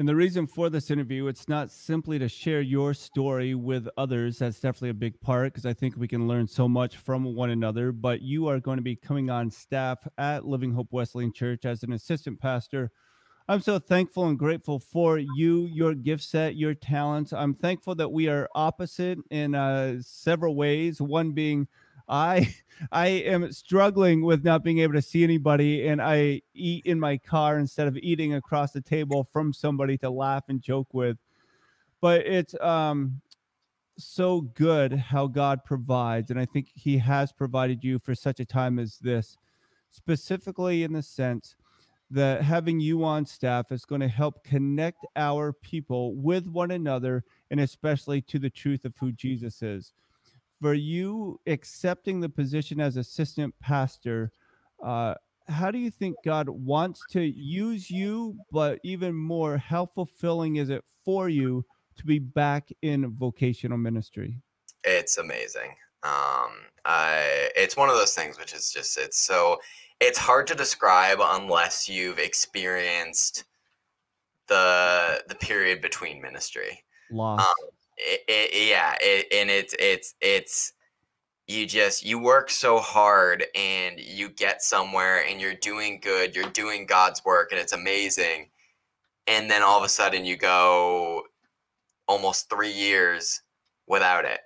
And 0.00 0.08
the 0.08 0.14
reason 0.14 0.46
for 0.46 0.70
this 0.70 0.92
interview, 0.92 1.26
it's 1.26 1.48
not 1.48 1.72
simply 1.72 2.20
to 2.20 2.28
share 2.28 2.60
your 2.60 2.94
story 2.94 3.56
with 3.56 3.88
others. 3.96 4.38
That's 4.38 4.60
definitely 4.60 4.90
a 4.90 4.94
big 4.94 5.20
part 5.20 5.52
because 5.52 5.66
I 5.66 5.72
think 5.72 5.96
we 5.96 6.06
can 6.06 6.28
learn 6.28 6.46
so 6.46 6.68
much 6.68 6.98
from 6.98 7.34
one 7.34 7.50
another. 7.50 7.90
But 7.90 8.22
you 8.22 8.46
are 8.46 8.60
going 8.60 8.76
to 8.76 8.82
be 8.82 8.94
coming 8.94 9.28
on 9.28 9.50
staff 9.50 9.98
at 10.16 10.46
Living 10.46 10.72
Hope 10.72 10.92
Wesleyan 10.92 11.32
Church 11.32 11.64
as 11.64 11.82
an 11.82 11.92
assistant 11.92 12.40
pastor. 12.40 12.92
I'm 13.48 13.60
so 13.60 13.80
thankful 13.80 14.28
and 14.28 14.38
grateful 14.38 14.78
for 14.78 15.18
you, 15.18 15.66
your 15.66 15.94
gift 15.94 16.22
set, 16.22 16.54
your 16.54 16.74
talents. 16.74 17.32
I'm 17.32 17.54
thankful 17.54 17.96
that 17.96 18.12
we 18.12 18.28
are 18.28 18.48
opposite 18.54 19.18
in 19.30 19.56
uh, 19.56 19.96
several 20.00 20.54
ways. 20.54 21.00
One 21.00 21.32
being 21.32 21.66
I 22.08 22.54
I 22.92 23.08
am 23.08 23.50
struggling 23.52 24.22
with 24.24 24.44
not 24.44 24.62
being 24.64 24.78
able 24.78 24.94
to 24.94 25.02
see 25.02 25.24
anybody, 25.24 25.86
and 25.88 26.00
I 26.02 26.42
eat 26.54 26.86
in 26.86 27.00
my 27.00 27.18
car 27.18 27.58
instead 27.58 27.88
of 27.88 27.96
eating 27.98 28.34
across 28.34 28.72
the 28.72 28.80
table 28.80 29.24
from 29.32 29.52
somebody 29.52 29.98
to 29.98 30.10
laugh 30.10 30.44
and 30.48 30.60
joke 30.62 30.94
with. 30.94 31.18
But 32.00 32.26
it's 32.26 32.54
um 32.60 33.20
so 33.98 34.42
good 34.42 34.92
how 34.94 35.26
God 35.26 35.64
provides, 35.64 36.30
and 36.30 36.38
I 36.40 36.46
think 36.46 36.70
He 36.74 36.98
has 36.98 37.32
provided 37.32 37.84
you 37.84 37.98
for 37.98 38.14
such 38.14 38.40
a 38.40 38.44
time 38.46 38.78
as 38.78 38.98
this. 38.98 39.36
specifically 39.92 40.84
in 40.84 40.92
the 40.94 41.02
sense 41.02 41.56
that 42.10 42.42
having 42.42 42.80
you 42.80 43.04
on 43.04 43.26
staff 43.26 43.72
is 43.72 43.84
going 43.84 44.00
to 44.00 44.08
help 44.08 44.44
connect 44.44 45.06
our 45.16 45.52
people 45.52 46.14
with 46.16 46.46
one 46.48 46.70
another 46.70 47.24
and 47.50 47.60
especially 47.60 48.22
to 48.22 48.38
the 48.38 48.50
truth 48.50 48.84
of 48.84 48.94
who 48.98 49.12
Jesus 49.12 49.62
is. 49.62 49.92
For 50.60 50.74
you 50.74 51.40
accepting 51.46 52.20
the 52.20 52.28
position 52.28 52.80
as 52.80 52.96
assistant 52.96 53.54
pastor, 53.60 54.32
uh, 54.84 55.14
how 55.48 55.70
do 55.70 55.78
you 55.78 55.90
think 55.90 56.16
God 56.24 56.48
wants 56.48 57.02
to 57.10 57.20
use 57.22 57.90
you, 57.90 58.36
but 58.50 58.78
even 58.82 59.14
more, 59.14 59.56
how 59.56 59.86
fulfilling 59.86 60.56
is 60.56 60.68
it 60.68 60.84
for 61.04 61.28
you 61.28 61.64
to 61.96 62.04
be 62.04 62.18
back 62.18 62.68
in 62.82 63.10
vocational 63.16 63.78
ministry? 63.78 64.40
It's 64.84 65.18
amazing. 65.18 65.70
Um, 66.02 66.52
I, 66.84 67.50
it's 67.56 67.76
one 67.76 67.88
of 67.88 67.96
those 67.96 68.14
things 68.14 68.38
which 68.38 68.54
is 68.54 68.70
just, 68.72 68.98
it's 68.98 69.18
so, 69.18 69.58
it's 70.00 70.18
hard 70.18 70.46
to 70.48 70.54
describe 70.54 71.18
unless 71.20 71.88
you've 71.88 72.18
experienced 72.18 73.44
the 74.48 75.22
the 75.28 75.34
period 75.34 75.80
between 75.80 76.20
ministry. 76.20 76.82
Loss. 77.10 77.40
Um, 77.40 77.70
it, 77.98 78.22
it, 78.28 78.68
yeah, 78.68 78.94
it, 79.00 79.26
and 79.32 79.50
it's 79.50 79.74
it's 79.78 80.14
it's 80.20 80.72
you 81.46 81.66
just 81.66 82.04
you 82.04 82.18
work 82.18 82.50
so 82.50 82.78
hard 82.78 83.44
and 83.54 83.98
you 83.98 84.28
get 84.28 84.62
somewhere 84.62 85.24
and 85.26 85.40
you're 85.40 85.54
doing 85.54 86.00
good, 86.02 86.36
you're 86.36 86.50
doing 86.50 86.86
God's 86.86 87.24
work 87.24 87.52
and 87.52 87.60
it's 87.60 87.72
amazing. 87.72 88.50
And 89.26 89.50
then 89.50 89.62
all 89.62 89.78
of 89.78 89.84
a 89.84 89.88
sudden 89.88 90.24
you 90.24 90.36
go 90.36 91.24
almost 92.06 92.50
3 92.50 92.70
years 92.70 93.42
without 93.86 94.24
it. 94.24 94.40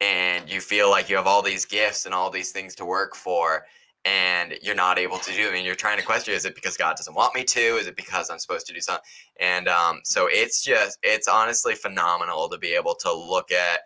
And 0.00 0.50
you 0.50 0.60
feel 0.60 0.90
like 0.90 1.08
you 1.08 1.16
have 1.16 1.26
all 1.26 1.42
these 1.42 1.64
gifts 1.64 2.06
and 2.06 2.14
all 2.14 2.30
these 2.30 2.52
things 2.52 2.74
to 2.76 2.84
work 2.84 3.14
for 3.16 3.64
and 4.04 4.58
you're 4.62 4.74
not 4.74 4.98
able 4.98 5.18
to 5.18 5.32
do 5.32 5.48
it 5.48 5.54
and 5.54 5.64
you're 5.64 5.74
trying 5.74 5.98
to 5.98 6.04
question 6.04 6.34
is 6.34 6.44
it 6.44 6.54
because 6.54 6.76
god 6.76 6.96
doesn't 6.96 7.14
want 7.14 7.34
me 7.34 7.44
to? 7.44 7.60
Is 7.60 7.86
it 7.86 7.96
because 7.96 8.30
i'm 8.30 8.38
supposed 8.38 8.66
to 8.66 8.74
do 8.74 8.80
something 8.80 9.04
and 9.40 9.68
um, 9.68 10.00
so 10.04 10.28
it's 10.30 10.62
just 10.62 10.98
it's 11.02 11.28
honestly 11.28 11.74
phenomenal 11.74 12.48
to 12.48 12.58
be 12.58 12.74
able 12.74 12.94
to 12.96 13.12
look 13.12 13.50
at 13.52 13.80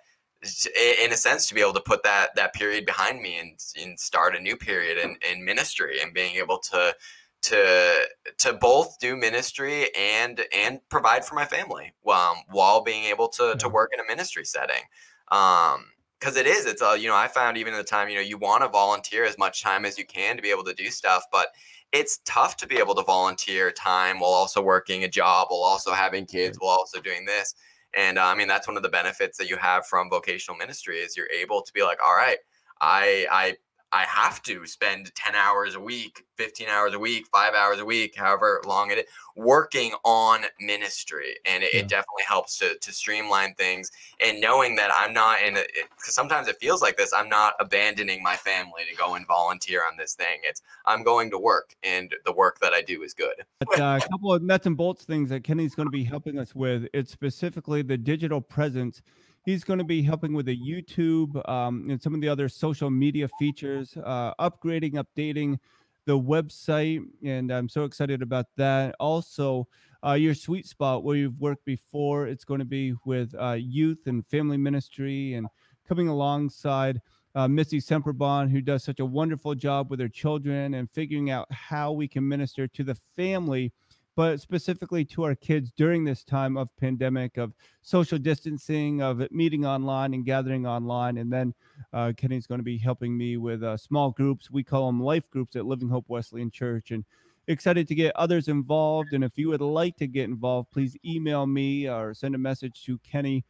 in 1.03 1.13
a 1.13 1.17
sense 1.17 1.49
to 1.49 1.55
be 1.55 1.61
able 1.61 1.73
to 1.73 1.81
put 1.81 2.03
that 2.05 2.35
that 2.37 2.55
period 2.55 2.87
behind 2.87 3.21
me 3.21 3.39
and, 3.39 3.59
and 3.81 3.99
start 3.99 4.37
a 4.37 4.41
new 4.41 4.57
period 4.57 4.97
in, 4.97 5.17
in 5.31 5.45
ministry 5.45 6.01
and 6.01 6.15
being 6.15 6.37
able 6.37 6.59
to 6.59 6.95
to 7.43 8.09
to 8.39 8.53
both 8.53 8.99
do 9.01 9.17
ministry 9.17 9.89
and 9.97 10.45
and 10.57 10.81
provide 10.89 11.25
for 11.25 11.35
my 11.35 11.45
family 11.45 11.93
um, 12.07 12.37
while 12.51 12.83
being 12.83 13.05
able 13.05 13.29
to 13.29 13.57
to 13.59 13.69
work 13.69 13.91
in 13.93 14.01
a 14.01 14.07
ministry 14.07 14.45
setting. 14.45 14.83
Um, 15.31 15.87
because 16.19 16.37
it 16.37 16.47
is 16.47 16.67
it's 16.67 16.83
a 16.83 16.99
you 16.99 17.09
know 17.09 17.17
i 17.17 17.29
found 17.29 17.57
even 17.57 17.73
in 17.73 17.79
the 17.79 17.85
time 17.85 18.09
you 18.09 18.15
know 18.15 18.21
you 18.21 18.39
want 18.39 18.63
to 18.63 18.69
volunteer 18.69 19.25
as 19.25 19.39
much 19.39 19.63
time 19.63 19.85
as 19.85 19.99
you 19.99 20.07
can 20.07 20.37
to 20.37 20.43
be 20.43 20.51
able 20.51 20.65
to 20.65 20.75
do 20.75 20.91
stuff 20.91 21.25
but 21.31 21.49
it's 21.93 22.21
tough 22.25 22.57
to 22.57 22.67
be 22.67 22.77
able 22.77 22.95
to 22.95 23.03
volunteer 23.03 23.71
time 23.71 24.21
while 24.21 24.31
also 24.31 24.61
working 24.61 25.05
a 25.05 25.09
job 25.09 25.49
while 25.51 25.61
also 25.61 25.93
having 25.93 26.27
kids 26.27 26.59
while 26.59 26.71
also 26.71 27.01
doing 27.01 27.25
this 27.25 27.55
and 27.95 28.19
uh, 28.19 28.25
i 28.25 28.35
mean 28.35 28.49
that's 28.49 28.67
one 28.67 28.77
of 28.77 28.83
the 28.83 28.89
benefits 28.89 29.39
that 29.39 29.49
you 29.49 29.57
have 29.57 29.87
from 29.87 30.11
vocational 30.11 30.57
ministry 30.57 30.99
is 30.99 31.17
you're 31.17 31.31
able 31.31 31.63
to 31.63 31.73
be 31.73 31.83
like 31.83 31.99
all 32.05 32.17
right 32.17 32.39
i 32.81 33.27
i 33.31 33.57
I 33.93 34.05
have 34.05 34.43
to 34.43 34.67
spend 34.67 35.15
10 35.15 35.35
hours 35.35 35.75
a 35.75 35.81
week, 35.81 36.25
15 36.37 36.69
hours 36.69 36.95
a 36.95 36.99
week, 36.99 37.27
five 37.33 37.55
hours 37.55 37.81
a 37.81 37.85
week, 37.85 38.15
however 38.17 38.61
long 38.67 38.91
it 38.91 38.99
is, 38.99 39.05
working 39.35 39.93
on 40.05 40.43
ministry. 40.61 41.37
And 41.47 41.63
it, 41.63 41.71
yeah. 41.73 41.81
it 41.81 41.89
definitely 41.89 42.25
helps 42.27 42.59
to, 42.59 42.77
to 42.79 42.93
streamline 42.93 43.55
things 43.55 43.91
and 44.21 44.41
knowing 44.41 44.77
that 44.77 44.91
I'm 44.99 45.15
not 45.15 45.43
in 45.43 45.57
it, 45.57 45.71
because 45.97 46.15
sometimes 46.15 46.49
it 46.49 46.57
feels 46.61 46.83
like 46.83 46.97
this, 46.97 47.13
I'm 47.15 47.29
not 47.29 47.55
abandoning 47.61 48.23
my 48.23 48.37
family 48.37 48.83
to 48.91 48.97
go 48.97 49.15
and 49.15 49.27
volunteer 49.27 49.83
on 49.91 49.97
this 49.97 50.15
thing. 50.15 50.41
It's 50.43 50.63
I'm 50.85 51.03
going 51.03 51.31
to 51.31 51.39
work 51.39 51.75
and 51.83 52.15
the 52.27 52.33
work 52.33 52.61
that 52.61 52.75
I 52.75 52.83
do 52.83 53.03
is 53.03 53.15
good. 53.15 53.45
But, 53.61 53.81
uh, 53.81 54.01
a 54.03 54.09
couple 54.09 54.33
of 54.33 54.43
nuts 54.43 54.67
and 54.67 54.77
bolts 54.77 55.05
things 55.05 55.31
that 55.31 55.45
Kenny's 55.45 55.75
going 55.75 55.87
to 55.87 55.93
be 55.93 56.05
helping 56.05 56.39
us 56.39 56.55
with. 56.55 56.87
It's 56.93 57.11
specifically 57.11 57.83
the 57.83 57.97
digital 57.97 58.41
presence 58.41 59.03
He's 59.49 59.65
going 59.65 59.79
to 59.79 59.85
be 59.87 60.03
helping 60.03 60.35
with 60.35 60.45
the 60.45 60.59
YouTube 60.59 61.49
um, 61.49 61.89
and 61.89 62.03
some 62.03 62.15
of 62.15 62.21
the 62.21 62.29
other 62.29 62.51
social 62.51 62.91
media 62.91 63.29
features, 63.39 63.97
uh, 64.05 64.35
upgrading, 64.35 65.03
updating 65.03 65.57
the 66.05 66.19
website, 66.19 67.03
and 67.25 67.51
I'm 67.51 67.67
so 67.67 67.85
excited 67.85 68.21
about 68.21 68.45
that. 68.59 68.95
Also, 69.01 69.67
uh, 70.05 70.13
your 70.13 70.35
sweet 70.35 70.67
spot 70.67 71.03
where 71.03 71.17
you've 71.17 71.41
worked 71.41 71.65
before, 71.65 72.27
it's 72.27 72.45
going 72.45 72.59
to 72.59 72.67
be 72.67 72.93
with 73.07 73.35
uh, 73.41 73.57
youth 73.59 74.01
and 74.05 74.27
family 74.27 74.59
ministry 74.59 75.33
and 75.33 75.47
coming 75.89 76.09
alongside 76.09 77.01
uh, 77.35 77.49
Missy 77.49 77.81
Semperbon, 77.81 78.51
who 78.51 78.61
does 78.61 78.85
such 78.85 79.01
a 79.01 79.07
wonderful 79.07 79.55
job 79.55 79.91
with 79.91 79.99
her 79.99 80.11
children 80.11 80.75
and 80.75 80.91
figuring 80.91 81.31
out 81.31 81.51
how 81.51 81.93
we 81.93 82.07
can 82.07 82.29
minister 82.29 82.69
to 82.69 82.85
the 82.85 82.99
family 83.17 83.73
but 84.19 84.41
specifically 84.41 85.05
to 85.05 85.23
our 85.23 85.37
kids 85.37 85.71
during 85.77 86.03
this 86.03 86.25
time 86.25 86.57
of 86.57 86.69
pandemic, 86.77 87.37
of 87.37 87.53
social 87.83 88.19
distancing, 88.19 89.01
of 89.01 89.23
meeting 89.31 89.65
online 89.65 90.13
and 90.13 90.25
gathering 90.25 90.67
online. 90.67 91.19
And 91.19 91.33
then 91.33 91.55
uh, 91.93 92.13
Kenny's 92.17 92.49
going 92.49 92.59
to 92.59 92.65
be 92.65 92.79
helping 92.79 93.17
me 93.17 93.37
with 93.37 93.63
uh, 93.63 93.77
small 93.77 94.11
groups. 94.11 94.51
We 94.51 94.65
call 94.65 94.87
them 94.87 95.01
life 95.01 95.31
groups 95.31 95.55
at 95.55 95.67
Living 95.67 95.89
Hope 95.89 96.07
Wesleyan 96.09 96.51
Church. 96.51 96.91
And 96.91 97.05
excited 97.47 97.87
to 97.87 97.95
get 97.95 98.17
others 98.17 98.49
involved. 98.49 99.13
And 99.13 99.23
if 99.23 99.39
you 99.39 99.51
would 99.51 99.61
like 99.61 99.97
to 99.99 100.09
get 100.09 100.25
involved, 100.25 100.73
please 100.73 100.97
email 101.05 101.47
me 101.47 101.89
or 101.89 102.13
send 102.13 102.35
a 102.35 102.39
message 102.39 102.83
to 102.87 102.99
Kenny. 103.09 103.45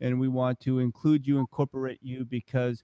And 0.00 0.18
we 0.18 0.28
want 0.28 0.58
to 0.60 0.78
include 0.78 1.26
you, 1.26 1.38
incorporate 1.38 1.98
you, 2.00 2.24
because 2.24 2.82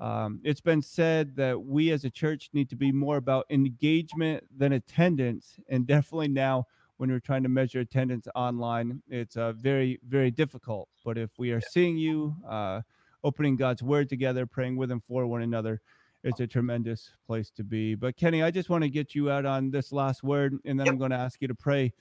um, 0.00 0.40
it's 0.42 0.60
been 0.60 0.82
said 0.82 1.36
that 1.36 1.62
we 1.62 1.92
as 1.92 2.04
a 2.04 2.10
church 2.10 2.50
need 2.52 2.68
to 2.70 2.76
be 2.76 2.90
more 2.90 3.18
about 3.18 3.46
engagement 3.48 4.42
than 4.58 4.72
attendance. 4.72 5.60
And 5.68 5.86
definitely 5.86 6.26
now, 6.26 6.66
when 7.00 7.10
we're 7.10 7.18
trying 7.18 7.42
to 7.42 7.48
measure 7.48 7.80
attendance 7.80 8.28
online. 8.34 9.02
It's 9.08 9.34
uh, 9.34 9.52
very, 9.52 9.98
very 10.06 10.30
difficult. 10.30 10.86
But 11.02 11.16
if 11.16 11.30
we 11.38 11.50
are 11.50 11.60
seeing 11.72 11.96
you, 11.96 12.36
uh, 12.46 12.82
opening 13.24 13.56
God's 13.56 13.82
word 13.82 14.10
together, 14.10 14.44
praying 14.44 14.76
with 14.76 14.90
and 14.90 15.02
for 15.04 15.26
one 15.26 15.40
another, 15.40 15.80
it's 16.24 16.40
a 16.40 16.46
tremendous 16.46 17.08
place 17.26 17.50
to 17.52 17.64
be. 17.64 17.94
But 17.94 18.18
Kenny, 18.18 18.42
I 18.42 18.50
just 18.50 18.68
want 18.68 18.84
to 18.84 18.90
get 18.90 19.14
you 19.14 19.30
out 19.30 19.46
on 19.46 19.70
this 19.70 19.92
last 19.92 20.22
word, 20.22 20.58
and 20.66 20.78
then. 20.78 20.90
I'm 20.90 20.98
going 20.98 21.10
to 21.12 21.16
ask 21.16 21.40
you 21.40 21.48
to 21.48 21.54
pray 21.54 21.94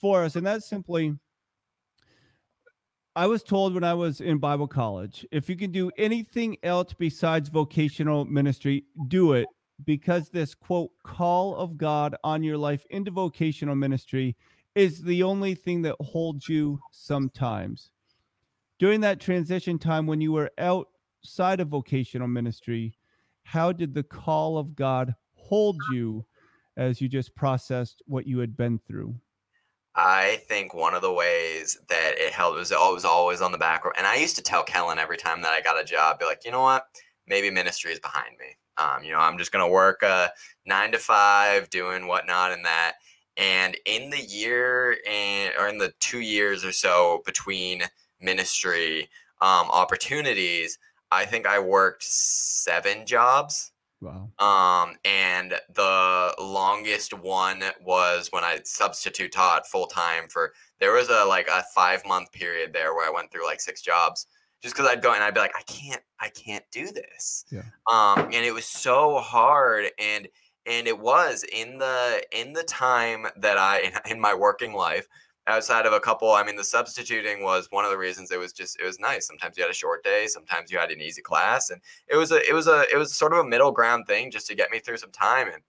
for 0.00 0.24
us. 0.24 0.34
And 0.34 0.46
that's 0.46 0.66
simply 0.66 1.14
I 3.14 3.26
was 3.26 3.42
told 3.42 3.74
when 3.74 3.84
I 3.84 3.92
was 3.92 4.22
in 4.22 4.38
Bible 4.38 4.66
college 4.66 5.26
if 5.30 5.50
you 5.50 5.56
can 5.56 5.72
do 5.72 5.90
anything 5.98 6.56
else 6.62 6.94
besides 6.98 7.50
vocational 7.50 8.24
ministry, 8.24 8.84
do 9.08 9.34
it 9.34 9.46
because 9.84 10.28
this 10.28 10.54
quote 10.54 10.90
call 11.04 11.56
of 11.56 11.76
God 11.76 12.16
on 12.24 12.42
your 12.42 12.58
life 12.58 12.84
into 12.90 13.10
vocational 13.10 13.74
ministry 13.74 14.36
is 14.74 15.02
the 15.02 15.22
only 15.22 15.54
thing 15.54 15.82
that 15.82 15.96
holds 16.00 16.48
you 16.48 16.80
sometimes. 16.90 17.90
During 18.78 19.00
that 19.00 19.20
transition 19.20 19.78
time 19.78 20.06
when 20.06 20.20
you 20.20 20.32
were 20.32 20.50
outside 20.58 21.60
of 21.60 21.68
vocational 21.68 22.28
ministry, 22.28 22.94
how 23.42 23.72
did 23.72 23.94
the 23.94 24.02
call 24.02 24.58
of 24.58 24.76
God 24.76 25.14
hold 25.34 25.76
you 25.92 26.24
as 26.76 27.00
you 27.00 27.08
just 27.08 27.34
processed 27.34 28.02
what 28.06 28.26
you 28.26 28.38
had 28.38 28.56
been 28.56 28.78
through? 28.78 29.14
I 29.94 30.42
think 30.46 30.74
one 30.74 30.94
of 30.94 31.02
the 31.02 31.12
ways 31.12 31.76
that 31.88 32.14
it 32.18 32.32
helped 32.32 32.56
was 32.56 32.70
always 32.70 33.04
always 33.04 33.40
on 33.40 33.50
the 33.50 33.58
back. 33.58 33.82
And 33.96 34.06
I 34.06 34.14
used 34.14 34.36
to 34.36 34.42
tell 34.42 34.62
Kellen 34.62 34.98
every 34.98 35.16
time 35.16 35.42
that 35.42 35.52
I 35.52 35.60
got 35.60 35.80
a 35.80 35.84
job, 35.84 36.20
be 36.20 36.24
like, 36.24 36.44
you 36.44 36.52
know 36.52 36.62
what? 36.62 36.86
Maybe 37.26 37.50
ministry 37.50 37.90
is 37.90 37.98
behind 37.98 38.36
me. 38.38 38.46
Um, 38.78 39.02
you 39.02 39.12
know, 39.12 39.18
I'm 39.18 39.38
just 39.38 39.52
going 39.52 39.64
to 39.64 39.70
work 39.70 40.02
a 40.02 40.30
nine 40.66 40.92
to 40.92 40.98
five, 40.98 41.70
doing 41.70 42.06
whatnot 42.06 42.52
and 42.52 42.64
that. 42.64 42.94
And 43.36 43.76
in 43.86 44.10
the 44.10 44.20
year 44.20 44.98
and 45.08 45.52
or 45.58 45.68
in 45.68 45.78
the 45.78 45.92
two 46.00 46.20
years 46.20 46.64
or 46.64 46.72
so 46.72 47.22
between 47.24 47.82
ministry 48.20 49.08
um, 49.40 49.68
opportunities, 49.70 50.78
I 51.10 51.24
think 51.24 51.46
I 51.46 51.58
worked 51.58 52.02
seven 52.02 53.06
jobs. 53.06 53.72
Wow. 54.00 54.30
Um, 54.38 54.96
and 55.04 55.54
the 55.74 56.34
longest 56.38 57.12
one 57.14 57.62
was 57.84 58.28
when 58.30 58.44
I 58.44 58.60
substitute 58.64 59.32
taught 59.32 59.66
full 59.66 59.86
time 59.86 60.28
for. 60.28 60.52
There 60.78 60.92
was 60.92 61.08
a 61.08 61.24
like 61.24 61.48
a 61.48 61.64
five 61.74 62.06
month 62.06 62.30
period 62.32 62.72
there 62.72 62.94
where 62.94 63.08
I 63.08 63.12
went 63.12 63.32
through 63.32 63.46
like 63.46 63.60
six 63.60 63.82
jobs 63.82 64.26
just 64.62 64.74
because 64.74 64.90
I'd 64.90 65.02
go 65.02 65.14
and 65.14 65.22
I'd 65.22 65.34
be 65.34 65.40
like, 65.40 65.56
I 65.56 65.62
can't, 65.62 66.02
I 66.20 66.28
can't 66.28 66.64
do 66.70 66.90
this. 66.90 67.44
Yeah. 67.50 67.62
Um, 67.90 68.26
and 68.26 68.44
it 68.44 68.52
was 68.52 68.66
so 68.66 69.18
hard, 69.18 69.86
and 69.98 70.28
and 70.66 70.86
it 70.86 70.98
was 70.98 71.44
in 71.52 71.78
the 71.78 72.22
in 72.32 72.52
the 72.52 72.64
time 72.64 73.26
that 73.36 73.58
I 73.58 73.80
in, 73.80 73.92
in 74.12 74.20
my 74.20 74.34
working 74.34 74.74
life, 74.74 75.06
outside 75.48 75.86
of 75.86 75.92
a 75.92 76.00
couple, 76.00 76.30
I 76.32 76.44
mean, 76.44 76.56
the 76.56 76.64
substituting 76.64 77.42
was 77.42 77.68
one 77.70 77.84
of 77.84 77.90
the 77.90 77.98
reasons 77.98 78.30
it 78.30 78.38
was 78.38 78.52
just 78.52 78.78
it 78.80 78.84
was 78.84 79.00
nice. 79.00 79.26
Sometimes 79.26 79.56
you 79.56 79.62
had 79.62 79.70
a 79.70 79.74
short 79.74 80.04
day, 80.04 80.26
sometimes 80.26 80.70
you 80.70 80.78
had 80.78 80.90
an 80.90 81.00
easy 81.00 81.22
class, 81.22 81.70
and 81.70 81.80
it 82.08 82.16
was 82.16 82.30
a 82.30 82.46
it 82.48 82.52
was 82.52 82.68
a 82.68 82.84
it 82.92 82.96
was 82.96 83.14
sort 83.14 83.32
of 83.32 83.38
a 83.38 83.44
middle 83.44 83.72
ground 83.72 84.06
thing 84.06 84.30
just 84.30 84.46
to 84.48 84.54
get 84.54 84.70
me 84.70 84.78
through 84.78 84.98
some 84.98 85.10
time 85.10 85.48
and 85.48 85.62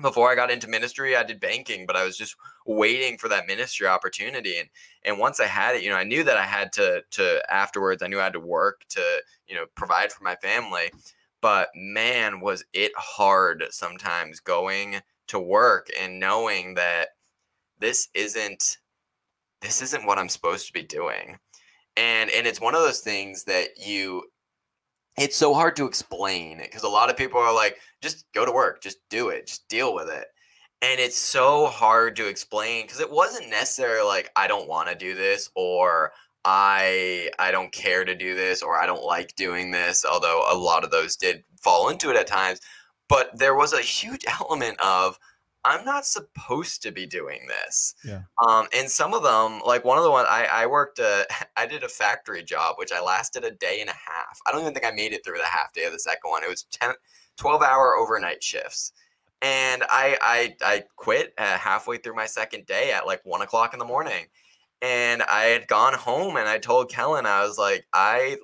before 0.00 0.30
I 0.30 0.34
got 0.34 0.50
into 0.50 0.68
ministry, 0.68 1.16
I 1.16 1.22
did 1.22 1.40
banking, 1.40 1.86
but 1.86 1.96
I 1.96 2.04
was 2.04 2.16
just 2.16 2.36
waiting 2.66 3.18
for 3.18 3.28
that 3.28 3.46
ministry 3.46 3.86
opportunity. 3.86 4.58
And 4.58 4.68
and 5.04 5.18
once 5.18 5.40
I 5.40 5.46
had 5.46 5.76
it, 5.76 5.82
you 5.82 5.90
know, 5.90 5.96
I 5.96 6.04
knew 6.04 6.24
that 6.24 6.36
I 6.36 6.44
had 6.44 6.72
to 6.74 7.02
to 7.12 7.42
afterwards, 7.52 8.02
I 8.02 8.08
knew 8.08 8.20
I 8.20 8.24
had 8.24 8.32
to 8.34 8.40
work 8.40 8.84
to, 8.90 9.02
you 9.46 9.54
know, 9.56 9.66
provide 9.74 10.12
for 10.12 10.24
my 10.24 10.36
family. 10.36 10.90
but 11.40 11.68
man, 11.74 12.40
was 12.40 12.64
it 12.72 12.92
hard 12.96 13.64
sometimes 13.70 14.40
going 14.40 15.02
to 15.28 15.38
work 15.40 15.88
and 15.98 16.20
knowing 16.20 16.74
that 16.74 17.10
this 17.78 18.08
isn't 18.14 18.78
this 19.62 19.82
isn't 19.82 20.06
what 20.06 20.18
I'm 20.18 20.28
supposed 20.28 20.66
to 20.66 20.72
be 20.72 20.82
doing. 20.82 21.38
And 21.96 22.30
and 22.30 22.46
it's 22.46 22.60
one 22.60 22.74
of 22.74 22.82
those 22.82 23.00
things 23.00 23.44
that 23.44 23.70
you 23.78 24.24
it's 25.20 25.36
so 25.36 25.52
hard 25.52 25.76
to 25.76 25.84
explain 25.84 26.58
because 26.58 26.82
a 26.82 26.88
lot 26.88 27.10
of 27.10 27.16
people 27.16 27.38
are 27.38 27.54
like 27.54 27.78
just 28.00 28.24
go 28.32 28.46
to 28.46 28.52
work, 28.52 28.80
just 28.82 28.98
do 29.10 29.28
it, 29.28 29.46
just 29.46 29.68
deal 29.68 29.94
with 29.94 30.08
it. 30.08 30.24
And 30.80 30.98
it's 30.98 31.16
so 31.16 31.66
hard 31.66 32.16
to 32.16 32.26
explain 32.26 32.86
because 32.86 33.00
it 33.00 33.10
wasn't 33.10 33.50
necessarily 33.50 34.06
like 34.06 34.30
I 34.34 34.46
don't 34.46 34.66
want 34.66 34.88
to 34.88 34.94
do 34.94 35.14
this 35.14 35.50
or 35.54 36.12
I 36.46 37.28
I 37.38 37.50
don't 37.50 37.70
care 37.70 38.06
to 38.06 38.14
do 38.14 38.34
this 38.34 38.62
or 38.62 38.80
I 38.80 38.86
don't 38.86 39.04
like 39.04 39.36
doing 39.36 39.70
this, 39.70 40.06
although 40.10 40.46
a 40.50 40.56
lot 40.56 40.84
of 40.84 40.90
those 40.90 41.16
did 41.16 41.44
fall 41.62 41.90
into 41.90 42.08
it 42.08 42.16
at 42.16 42.26
times. 42.26 42.60
But 43.06 43.38
there 43.38 43.54
was 43.54 43.74
a 43.74 43.82
huge 43.82 44.24
element 44.40 44.80
of 44.80 45.18
I'm 45.64 45.84
not 45.84 46.06
supposed 46.06 46.82
to 46.82 46.90
be 46.90 47.06
doing 47.06 47.40
this. 47.46 47.94
Yeah. 48.04 48.22
Um, 48.46 48.66
and 48.74 48.90
some 48.90 49.12
of 49.12 49.22
them, 49.22 49.60
like 49.66 49.84
one 49.84 49.98
of 49.98 50.04
the 50.04 50.10
ones 50.10 50.26
I, 50.30 50.46
I 50.46 50.66
worked, 50.66 50.98
a, 50.98 51.26
I 51.56 51.66
did 51.66 51.82
a 51.82 51.88
factory 51.88 52.42
job, 52.42 52.76
which 52.78 52.92
I 52.92 53.00
lasted 53.00 53.44
a 53.44 53.50
day 53.50 53.80
and 53.80 53.90
a 53.90 53.94
half. 53.94 54.38
I 54.46 54.52
don't 54.52 54.62
even 54.62 54.72
think 54.72 54.86
I 54.86 54.90
made 54.90 55.12
it 55.12 55.24
through 55.24 55.38
the 55.38 55.44
half 55.44 55.72
day 55.72 55.84
of 55.84 55.92
the 55.92 55.98
second 55.98 56.30
one. 56.30 56.42
It 56.42 56.48
was 56.48 56.64
10, 56.70 56.92
12 57.36 57.62
hour 57.62 57.96
overnight 57.96 58.42
shifts. 58.42 58.92
And 59.42 59.82
I, 59.84 60.18
I, 60.20 60.54
I 60.62 60.84
quit 60.96 61.32
uh, 61.38 61.56
halfway 61.56 61.96
through 61.96 62.14
my 62.14 62.26
second 62.26 62.66
day 62.66 62.92
at 62.92 63.06
like 63.06 63.20
one 63.24 63.42
o'clock 63.42 63.72
in 63.72 63.78
the 63.78 63.86
morning. 63.86 64.26
And 64.82 65.22
I 65.22 65.44
had 65.44 65.66
gone 65.66 65.94
home 65.94 66.36
and 66.36 66.48
I 66.48 66.58
told 66.58 66.90
Kellen, 66.90 67.26
I 67.26 67.42
was 67.44 67.58
like, 67.58 67.86
I, 67.92 68.36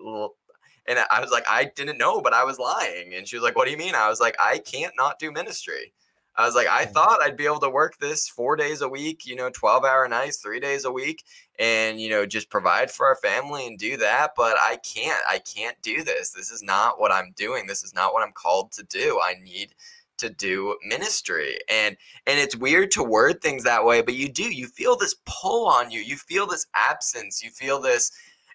and 0.87 0.99
I 1.11 1.21
was 1.21 1.31
like, 1.31 1.45
I 1.49 1.71
didn't 1.75 1.99
know, 1.99 2.21
but 2.21 2.35
I 2.35 2.45
was 2.45 2.59
lying. 2.59 3.15
And 3.15 3.27
she 3.27 3.37
was 3.37 3.43
like, 3.43 3.57
what 3.57 3.65
do 3.65 3.71
you 3.71 3.79
mean? 3.79 3.95
I 3.95 4.09
was 4.09 4.21
like, 4.21 4.37
I 4.39 4.59
can't 4.59 4.93
not 4.99 5.19
do 5.19 5.33
ministry. 5.33 5.93
I 6.37 6.45
was 6.45 6.55
like, 6.55 6.67
I 6.67 6.85
thought 6.85 7.23
I'd 7.23 7.37
be 7.37 7.47
able 7.47 7.61
to 7.61 7.71
work 7.71 7.99
this 7.99 8.29
four 8.29 8.57
days 8.57 8.83
a 8.83 8.89
week, 8.89 9.27
you 9.27 9.35
know, 9.35 9.51
12 9.51 9.85
hour 9.85 10.07
nights, 10.07 10.37
three 10.37 10.61
days 10.61 10.85
a 10.85 10.93
week, 10.93 11.25
and, 11.59 12.01
you 12.01 12.11
know, 12.11 12.27
just 12.27 12.51
provide 12.51 12.91
for 12.91 13.07
our 13.07 13.17
family 13.17 13.67
and 13.67 13.79
do 13.79 13.97
that. 13.97 14.33
But 14.37 14.57
I 14.61 14.77
can't, 14.77 15.23
I 15.29 15.39
can't 15.39 15.81
do 15.83 16.03
this. 16.05 16.31
This 16.31 16.51
is 16.51 16.63
not 16.63 17.01
what 17.01 17.11
I'm 17.13 17.33
doing. 17.37 17.67
This 17.67 17.83
is 17.83 17.95
not 17.95 18.13
what 18.13 18.23
I'm 18.23 18.33
called 18.33 18.73
to 18.73 18.83
do. 18.83 19.21
I 19.23 19.35
need 19.43 19.75
to 20.19 20.31
do 20.31 20.77
ministry 20.83 21.59
and 21.69 21.95
and 22.27 22.41
it's 22.41 22.57
weird 22.57 22.91
to 22.91 23.03
word 23.03 23.43
things 23.43 23.65
that 23.65 23.85
way 23.85 24.01
but 24.01 24.15
you 24.15 24.31
do 24.31 24.45
you 24.45 24.67
feel 24.67 24.97
this 24.97 25.15
pull 25.27 25.69
on 25.69 25.91
you 25.91 26.01
you 26.01 26.17
feel 26.17 26.47
this 26.47 26.65
absence 26.75 27.45
you 27.45 27.51
feel 27.51 27.79
this 27.79 28.11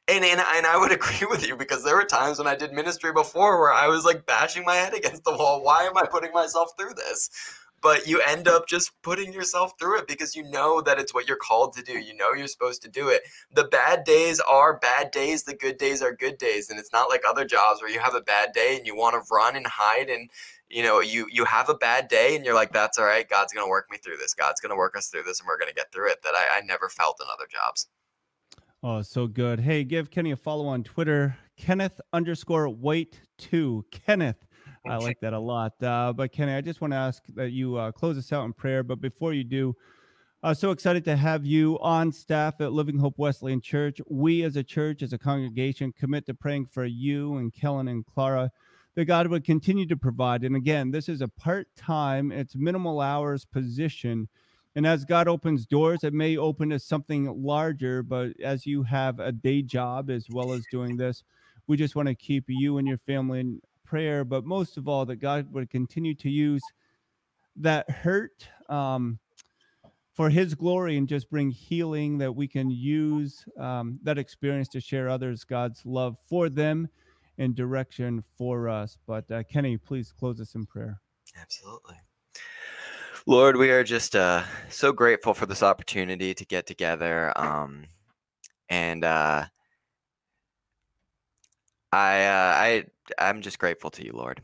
and, 0.07 0.25
and 0.25 0.41
and 0.41 0.65
I 0.65 0.77
would 0.77 0.91
agree 0.91 1.27
with 1.29 1.47
you 1.47 1.55
because 1.55 1.83
there 1.83 1.95
were 1.95 2.03
times 2.03 2.37
when 2.37 2.47
I 2.47 2.55
did 2.55 2.73
ministry 2.73 3.13
before 3.13 3.59
where 3.59 3.73
I 3.73 3.87
was 3.87 4.05
like 4.05 4.25
bashing 4.25 4.65
my 4.65 4.75
head 4.75 4.93
against 4.93 5.23
the 5.23 5.35
wall. 5.35 5.63
Why 5.63 5.83
am 5.83 5.97
I 5.97 6.05
putting 6.05 6.33
myself 6.33 6.71
through 6.77 6.95
this? 6.95 7.29
But 7.81 8.07
you 8.07 8.21
end 8.27 8.47
up 8.47 8.67
just 8.67 8.91
putting 9.01 9.33
yourself 9.33 9.73
through 9.79 9.99
it 9.99 10.07
because 10.07 10.35
you 10.35 10.43
know 10.43 10.81
that 10.81 10.99
it's 10.99 11.13
what 11.13 11.27
you're 11.27 11.37
called 11.37 11.73
to 11.73 11.83
do. 11.83 11.93
You 11.99 12.15
know 12.15 12.33
you're 12.33 12.47
supposed 12.47 12.81
to 12.83 12.89
do 12.89 13.09
it. 13.09 13.23
The 13.53 13.63
bad 13.65 14.03
days 14.03 14.39
are 14.39 14.77
bad 14.77 15.11
days, 15.11 15.43
the 15.43 15.55
good 15.55 15.77
days 15.77 16.01
are 16.01 16.13
good 16.13 16.37
days. 16.37 16.69
And 16.69 16.79
it's 16.79 16.93
not 16.93 17.09
like 17.09 17.23
other 17.27 17.45
jobs 17.45 17.81
where 17.81 17.91
you 17.91 17.99
have 17.99 18.15
a 18.15 18.21
bad 18.21 18.53
day 18.53 18.77
and 18.77 18.85
you 18.85 18.95
want 18.95 19.15
to 19.15 19.33
run 19.33 19.55
and 19.55 19.65
hide 19.65 20.09
and 20.09 20.29
you 20.69 20.83
know, 20.83 21.01
you 21.01 21.27
you 21.29 21.43
have 21.45 21.69
a 21.69 21.75
bad 21.75 22.07
day 22.07 22.35
and 22.35 22.45
you're 22.45 22.55
like, 22.55 22.71
that's 22.71 22.97
all 22.97 23.05
right, 23.05 23.27
God's 23.27 23.51
gonna 23.51 23.67
work 23.67 23.87
me 23.91 23.97
through 23.97 24.17
this. 24.17 24.33
God's 24.33 24.61
gonna 24.61 24.77
work 24.77 24.95
us 24.95 25.07
through 25.07 25.23
this 25.23 25.39
and 25.39 25.47
we're 25.47 25.59
gonna 25.59 25.73
get 25.73 25.91
through 25.91 26.09
it. 26.11 26.23
That 26.23 26.33
I, 26.33 26.59
I 26.59 26.61
never 26.61 26.87
felt 26.87 27.19
in 27.19 27.27
other 27.31 27.47
jobs. 27.51 27.87
Oh, 28.83 29.01
so 29.01 29.27
good. 29.27 29.59
Hey, 29.59 29.83
give 29.83 30.09
Kenny 30.09 30.31
a 30.31 30.35
follow 30.35 30.65
on 30.65 30.83
Twitter, 30.83 31.37
Kenneth 31.57 31.99
underscore 32.13 32.69
wait 32.69 33.21
two. 33.37 33.85
Kenneth 33.91 34.47
I 34.87 34.97
like 34.97 35.19
that 35.21 35.33
a 35.33 35.39
lot. 35.39 35.81
Uh, 35.81 36.13
but 36.13 36.31
Kenny, 36.31 36.53
I 36.53 36.61
just 36.61 36.81
want 36.81 36.93
to 36.93 36.97
ask 36.97 37.23
that 37.35 37.51
you 37.51 37.77
uh, 37.77 37.91
close 37.91 38.17
us 38.17 38.31
out 38.33 38.45
in 38.45 38.53
prayer. 38.53 38.83
But 38.83 38.99
before 38.99 39.33
you 39.33 39.43
do, 39.43 39.75
uh, 40.43 40.55
so 40.55 40.71
excited 40.71 41.05
to 41.05 41.15
have 41.15 41.45
you 41.45 41.77
on 41.81 42.11
staff 42.11 42.59
at 42.61 42.71
Living 42.71 42.97
Hope 42.97 43.13
Wesleyan 43.17 43.61
Church. 43.61 44.01
We 44.09 44.43
as 44.43 44.55
a 44.55 44.63
church, 44.63 45.03
as 45.03 45.13
a 45.13 45.19
congregation, 45.19 45.93
commit 45.93 46.25
to 46.25 46.33
praying 46.33 46.65
for 46.65 46.85
you 46.85 47.35
and 47.37 47.53
Kellen 47.53 47.87
and 47.87 48.03
Clara 48.05 48.49
that 48.95 49.05
God 49.05 49.27
would 49.27 49.45
continue 49.45 49.85
to 49.85 49.95
provide. 49.95 50.43
And 50.43 50.55
again, 50.55 50.89
this 50.91 51.07
is 51.07 51.21
a 51.21 51.27
part 51.27 51.67
time, 51.77 52.31
it's 52.31 52.55
minimal 52.55 53.01
hours 53.01 53.45
position. 53.45 54.27
And 54.75 54.87
as 54.87 55.05
God 55.05 55.27
opens 55.27 55.65
doors, 55.65 56.03
it 56.03 56.13
may 56.13 56.37
open 56.37 56.69
to 56.69 56.79
something 56.79 57.43
larger. 57.43 58.03
But 58.03 58.31
as 58.43 58.65
you 58.65 58.83
have 58.83 59.19
a 59.19 59.31
day 59.31 59.61
job 59.61 60.09
as 60.09 60.25
well 60.29 60.53
as 60.53 60.65
doing 60.71 60.97
this, 60.97 61.23
we 61.67 61.77
just 61.77 61.95
want 61.95 62.07
to 62.07 62.15
keep 62.15 62.45
you 62.47 62.77
and 62.77 62.87
your 62.87 62.97
family 62.97 63.59
prayer, 63.91 64.23
but 64.23 64.45
most 64.45 64.77
of 64.77 64.87
all, 64.87 65.05
that 65.05 65.17
God 65.17 65.51
would 65.51 65.69
continue 65.69 66.15
to 66.15 66.29
use 66.29 66.61
that 67.57 67.89
hurt 67.89 68.47
um, 68.69 69.19
for 70.13 70.29
His 70.29 70.55
glory 70.55 70.95
and 70.95 71.09
just 71.09 71.29
bring 71.29 71.51
healing 71.51 72.17
that 72.19 72.31
we 72.31 72.47
can 72.47 72.71
use 72.71 73.43
um, 73.59 73.99
that 74.03 74.17
experience 74.17 74.69
to 74.69 74.79
share 74.79 75.09
others 75.09 75.43
God's 75.43 75.85
love 75.85 76.17
for 76.29 76.47
them 76.47 76.87
and 77.37 77.53
direction 77.53 78.23
for 78.37 78.69
us. 78.69 78.97
But 79.05 79.29
uh, 79.29 79.43
Kenny, 79.43 79.75
please 79.75 80.13
close 80.17 80.39
us 80.39 80.55
in 80.55 80.65
prayer. 80.65 81.01
Absolutely. 81.37 81.95
Lord, 83.27 83.57
we 83.57 83.71
are 83.71 83.83
just 83.83 84.15
uh, 84.15 84.43
so 84.69 84.93
grateful 84.93 85.33
for 85.33 85.45
this 85.45 85.61
opportunity 85.61 86.33
to 86.33 86.45
get 86.45 86.65
together. 86.65 87.33
Um, 87.35 87.87
and 88.69 89.03
uh, 89.03 89.47
I, 91.91 92.23
uh, 92.23 92.53
I 92.55 92.85
I'm 93.17 93.41
just 93.41 93.59
grateful 93.59 93.89
to 93.91 94.05
you, 94.05 94.13
Lord. 94.13 94.41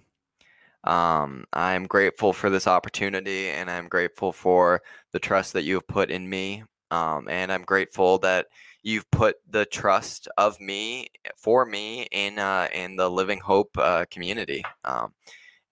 Um, 0.84 1.46
I'm 1.54 1.86
grateful 1.86 2.34
for 2.34 2.50
this 2.50 2.68
opportunity, 2.68 3.50
and 3.50 3.70
I'm 3.70 3.88
grateful 3.88 4.32
for 4.32 4.82
the 5.12 5.20
trust 5.20 5.54
that 5.54 5.64
you 5.64 5.76
have 5.76 5.88
put 5.88 6.10
in 6.12 6.30
me. 6.30 6.64
Um, 6.92 7.28
and 7.30 7.52
I'm 7.52 7.64
grateful 7.64 8.20
that 8.20 8.48
you've 8.84 9.10
put 9.12 9.38
the 9.50 9.66
trust 9.66 10.30
of 10.38 10.60
me 10.62 11.08
for 11.38 11.66
me 11.66 12.08
in 12.12 12.40
uh, 12.40 12.70
in 12.74 12.96
the 12.96 13.10
Living 13.10 13.40
Hope 13.40 13.78
uh, 13.78 14.06
community. 14.10 14.64
Um, 14.86 15.14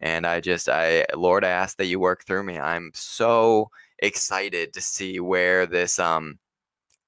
and 0.01 0.27
I 0.27 0.41
just, 0.41 0.69
I 0.69 1.05
Lord, 1.15 1.45
I 1.45 1.49
ask 1.49 1.77
that 1.77 1.85
you 1.85 1.99
work 1.99 2.25
through 2.25 2.43
me. 2.43 2.59
I'm 2.59 2.91
so 2.93 3.69
excited 3.99 4.73
to 4.73 4.81
see 4.81 5.19
where 5.21 5.65
this 5.65 5.99
um 5.99 6.39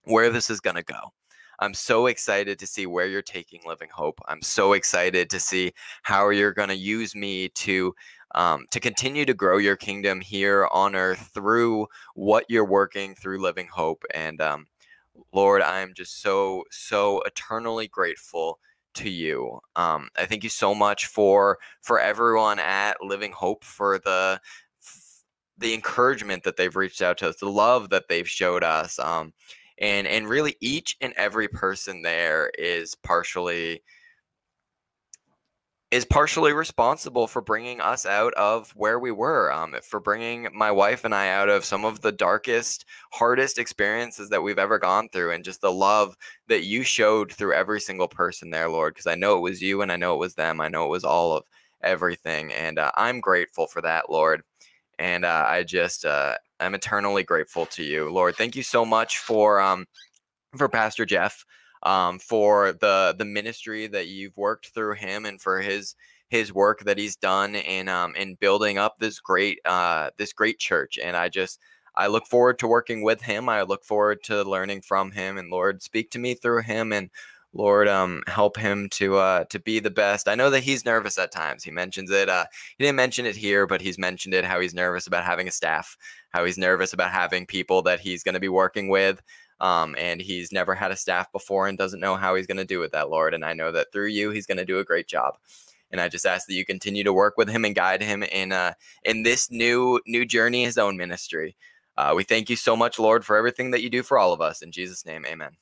where 0.05 0.29
this 0.31 0.49
is 0.49 0.61
gonna 0.61 0.83
go. 0.83 1.13
I'm 1.59 1.73
so 1.73 2.07
excited 2.07 2.59
to 2.59 2.67
see 2.67 2.85
where 2.85 3.07
you're 3.07 3.21
taking 3.21 3.61
Living 3.65 3.89
Hope. 3.91 4.19
I'm 4.27 4.41
so 4.41 4.73
excited 4.73 5.29
to 5.29 5.39
see 5.39 5.73
how 6.03 6.29
you're 6.29 6.53
going 6.53 6.69
to 6.69 6.75
use 6.75 7.15
me 7.15 7.49
to 7.49 7.93
um, 8.35 8.65
to 8.71 8.79
continue 8.79 9.25
to 9.25 9.33
grow 9.33 9.57
your 9.57 9.75
kingdom 9.77 10.19
here 10.21 10.67
on 10.71 10.95
earth 10.95 11.31
through 11.33 11.87
what 12.13 12.45
you're 12.49 12.65
working 12.65 13.15
through 13.15 13.41
Living 13.41 13.67
Hope. 13.67 14.03
And 14.13 14.41
um, 14.41 14.67
Lord, 15.33 15.61
I'm 15.61 15.93
just 15.93 16.21
so 16.21 16.63
so 16.71 17.21
eternally 17.21 17.87
grateful 17.87 18.59
to 18.95 19.09
you. 19.09 19.59
Um, 19.75 20.09
I 20.17 20.25
thank 20.25 20.43
you 20.43 20.49
so 20.49 20.75
much 20.75 21.05
for 21.07 21.59
for 21.81 21.99
everyone 21.99 22.59
at 22.59 23.01
Living 23.01 23.31
Hope 23.31 23.63
for 23.63 23.99
the 23.99 24.39
the 25.57 25.73
encouragement 25.73 26.43
that 26.43 26.55
they've 26.57 26.75
reached 26.75 27.01
out 27.01 27.17
to 27.19 27.29
us, 27.29 27.37
the 27.37 27.49
love 27.49 27.89
that 27.89 28.07
they've 28.09 28.29
showed 28.29 28.63
us. 28.63 28.99
Um, 28.99 29.33
and 29.79 30.07
and 30.07 30.27
really 30.27 30.55
each 30.61 30.97
and 31.01 31.13
every 31.17 31.47
person 31.47 32.01
there 32.01 32.51
is 32.57 32.95
partially 32.95 33.81
is 35.89 36.03
partially 36.03 36.51
responsible 36.51 37.27
for 37.27 37.41
bringing 37.41 37.79
us 37.79 38.05
out 38.05 38.33
of 38.33 38.71
where 38.71 38.99
we 38.99 39.09
were 39.11 39.51
um, 39.53 39.73
for 39.83 40.01
bringing 40.01 40.47
my 40.53 40.69
wife 40.69 41.05
and 41.05 41.15
i 41.15 41.29
out 41.29 41.47
of 41.49 41.63
some 41.63 41.85
of 41.85 42.01
the 42.01 42.11
darkest 42.11 42.85
hardest 43.13 43.57
experiences 43.57 44.29
that 44.29 44.41
we've 44.43 44.59
ever 44.59 44.77
gone 44.79 45.07
through 45.09 45.31
and 45.31 45.45
just 45.45 45.61
the 45.61 45.71
love 45.71 46.15
that 46.47 46.65
you 46.65 46.83
showed 46.83 47.31
through 47.31 47.53
every 47.53 47.79
single 47.79 48.07
person 48.07 48.49
there 48.49 48.69
lord 48.69 48.93
because 48.93 49.07
i 49.07 49.15
know 49.15 49.37
it 49.37 49.41
was 49.41 49.61
you 49.61 49.81
and 49.81 49.91
i 49.91 49.95
know 49.95 50.13
it 50.13 50.19
was 50.19 50.35
them. 50.35 50.59
I 50.59 50.67
know 50.67 50.85
it 50.85 50.89
was 50.89 51.05
all 51.05 51.37
of 51.37 51.43
everything 51.81 52.51
and 52.53 52.79
uh, 52.79 52.91
i'm 52.95 53.21
grateful 53.21 53.67
for 53.67 53.81
that 53.81 54.09
lord. 54.09 54.41
And 54.99 55.25
uh, 55.25 55.45
I 55.47 55.63
just 55.63 56.05
uh, 56.05 56.37
I'm 56.59 56.75
eternally 56.75 57.23
grateful 57.23 57.65
to 57.67 57.83
you, 57.83 58.09
Lord. 58.09 58.35
Thank 58.35 58.55
you 58.55 58.63
so 58.63 58.85
much 58.85 59.19
for 59.19 59.59
um, 59.59 59.85
for 60.57 60.69
Pastor 60.69 61.05
Jeff, 61.05 61.45
um, 61.83 62.19
for 62.19 62.73
the 62.73 63.15
the 63.17 63.25
ministry 63.25 63.87
that 63.87 64.07
you've 64.07 64.37
worked 64.37 64.69
through 64.69 64.95
him, 64.95 65.25
and 65.25 65.41
for 65.41 65.61
his 65.61 65.95
his 66.29 66.51
work 66.53 66.81
that 66.81 66.97
he's 66.97 67.15
done 67.15 67.55
in 67.55 67.87
um, 67.87 68.15
in 68.15 68.35
building 68.35 68.77
up 68.77 68.97
this 68.99 69.19
great 69.19 69.59
uh, 69.65 70.09
this 70.17 70.33
great 70.33 70.59
church. 70.59 70.97
And 71.01 71.15
I 71.15 71.29
just 71.29 71.59
I 71.95 72.07
look 72.07 72.27
forward 72.27 72.59
to 72.59 72.67
working 72.67 73.01
with 73.01 73.21
him. 73.21 73.49
I 73.49 73.63
look 73.63 73.83
forward 73.83 74.23
to 74.25 74.43
learning 74.43 74.81
from 74.81 75.11
him. 75.11 75.37
And 75.37 75.49
Lord, 75.49 75.81
speak 75.81 76.11
to 76.11 76.19
me 76.19 76.35
through 76.35 76.61
him 76.61 76.93
and 76.93 77.09
Lord, 77.53 77.87
um, 77.87 78.21
help 78.27 78.57
him 78.57 78.89
to 78.91 79.17
uh, 79.17 79.43
to 79.45 79.59
be 79.59 79.79
the 79.79 79.89
best. 79.89 80.27
I 80.27 80.35
know 80.35 80.49
that 80.49 80.63
he's 80.63 80.85
nervous 80.85 81.17
at 81.17 81.31
times. 81.31 81.63
He 81.63 81.71
mentions 81.71 82.11
it. 82.11 82.29
Uh, 82.29 82.45
he 82.77 82.83
didn't 82.83 82.97
mention 82.97 83.25
it 83.25 83.35
here, 83.35 83.65
but 83.65 83.81
he's 83.81 83.97
mentioned 83.97 84.33
it. 84.33 84.45
How 84.45 84.59
he's 84.59 84.73
nervous 84.73 85.07
about 85.07 85.25
having 85.25 85.47
a 85.47 85.51
staff. 85.51 85.97
How 86.29 86.45
he's 86.45 86.57
nervous 86.57 86.93
about 86.93 87.11
having 87.11 87.45
people 87.45 87.81
that 87.83 87.99
he's 87.99 88.23
going 88.23 88.33
to 88.33 88.39
be 88.39 88.49
working 88.49 88.89
with. 88.89 89.21
Um, 89.59 89.95
and 89.97 90.21
he's 90.21 90.51
never 90.51 90.75
had 90.75 90.91
a 90.91 90.95
staff 90.95 91.31
before 91.31 91.67
and 91.67 91.77
doesn't 91.77 91.99
know 91.99 92.15
how 92.15 92.35
he's 92.35 92.47
going 92.47 92.57
to 92.57 92.65
do 92.65 92.79
with 92.79 92.91
that, 92.91 93.09
Lord. 93.09 93.33
And 93.33 93.43
I 93.43 93.53
know 93.53 93.71
that 93.71 93.91
through 93.91 94.07
you, 94.07 94.29
he's 94.29 94.45
going 94.45 94.59
to 94.59 94.65
do 94.65 94.79
a 94.79 94.85
great 94.85 95.07
job. 95.07 95.35
And 95.89 95.99
I 95.99 96.09
just 96.09 96.25
ask 96.25 96.47
that 96.47 96.53
you 96.53 96.65
continue 96.65 97.03
to 97.05 97.13
work 97.13 97.35
with 97.37 97.49
him 97.49 97.65
and 97.65 97.73
guide 97.73 98.03
him 98.03 98.21
in 98.23 98.51
uh, 98.51 98.73
in 99.03 99.23
this 99.23 99.49
new 99.49 100.01
new 100.05 100.25
journey, 100.25 100.65
his 100.65 100.77
own 100.77 100.97
ministry. 100.97 101.55
Uh, 101.95 102.13
we 102.15 102.23
thank 102.23 102.49
you 102.49 102.55
so 102.55 102.75
much, 102.75 102.99
Lord, 102.99 103.25
for 103.25 103.35
everything 103.35 103.71
that 103.71 103.81
you 103.81 103.89
do 103.89 104.03
for 104.03 104.19
all 104.19 104.33
of 104.33 104.41
us. 104.41 104.61
In 104.61 104.71
Jesus' 104.71 105.05
name, 105.05 105.25
amen. 105.25 105.53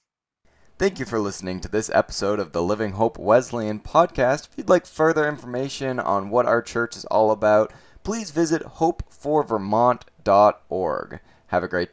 Thank 0.78 1.00
you 1.00 1.06
for 1.06 1.20
listening 1.20 1.62
to 1.62 1.70
this 1.70 1.90
episode 1.94 2.38
of 2.38 2.52
the 2.52 2.62
Living 2.62 2.92
Hope 2.92 3.18
Wesleyan 3.18 3.80
podcast. 3.80 4.50
If 4.50 4.58
you'd 4.58 4.68
like 4.68 4.86
further 4.86 5.26
information 5.26 6.02
on 6.02 6.30
what 6.30 6.46
our 6.46 6.62
church 6.62 6.98
is 6.98 7.06
all 7.06 7.32
about, 7.32 7.72
please 8.04 8.32
visit 8.32 8.62
hopeforvermont.org. 8.62 11.20
Have 11.48 11.64
a 11.64 11.70
great 11.70 11.80
day. 11.80 11.84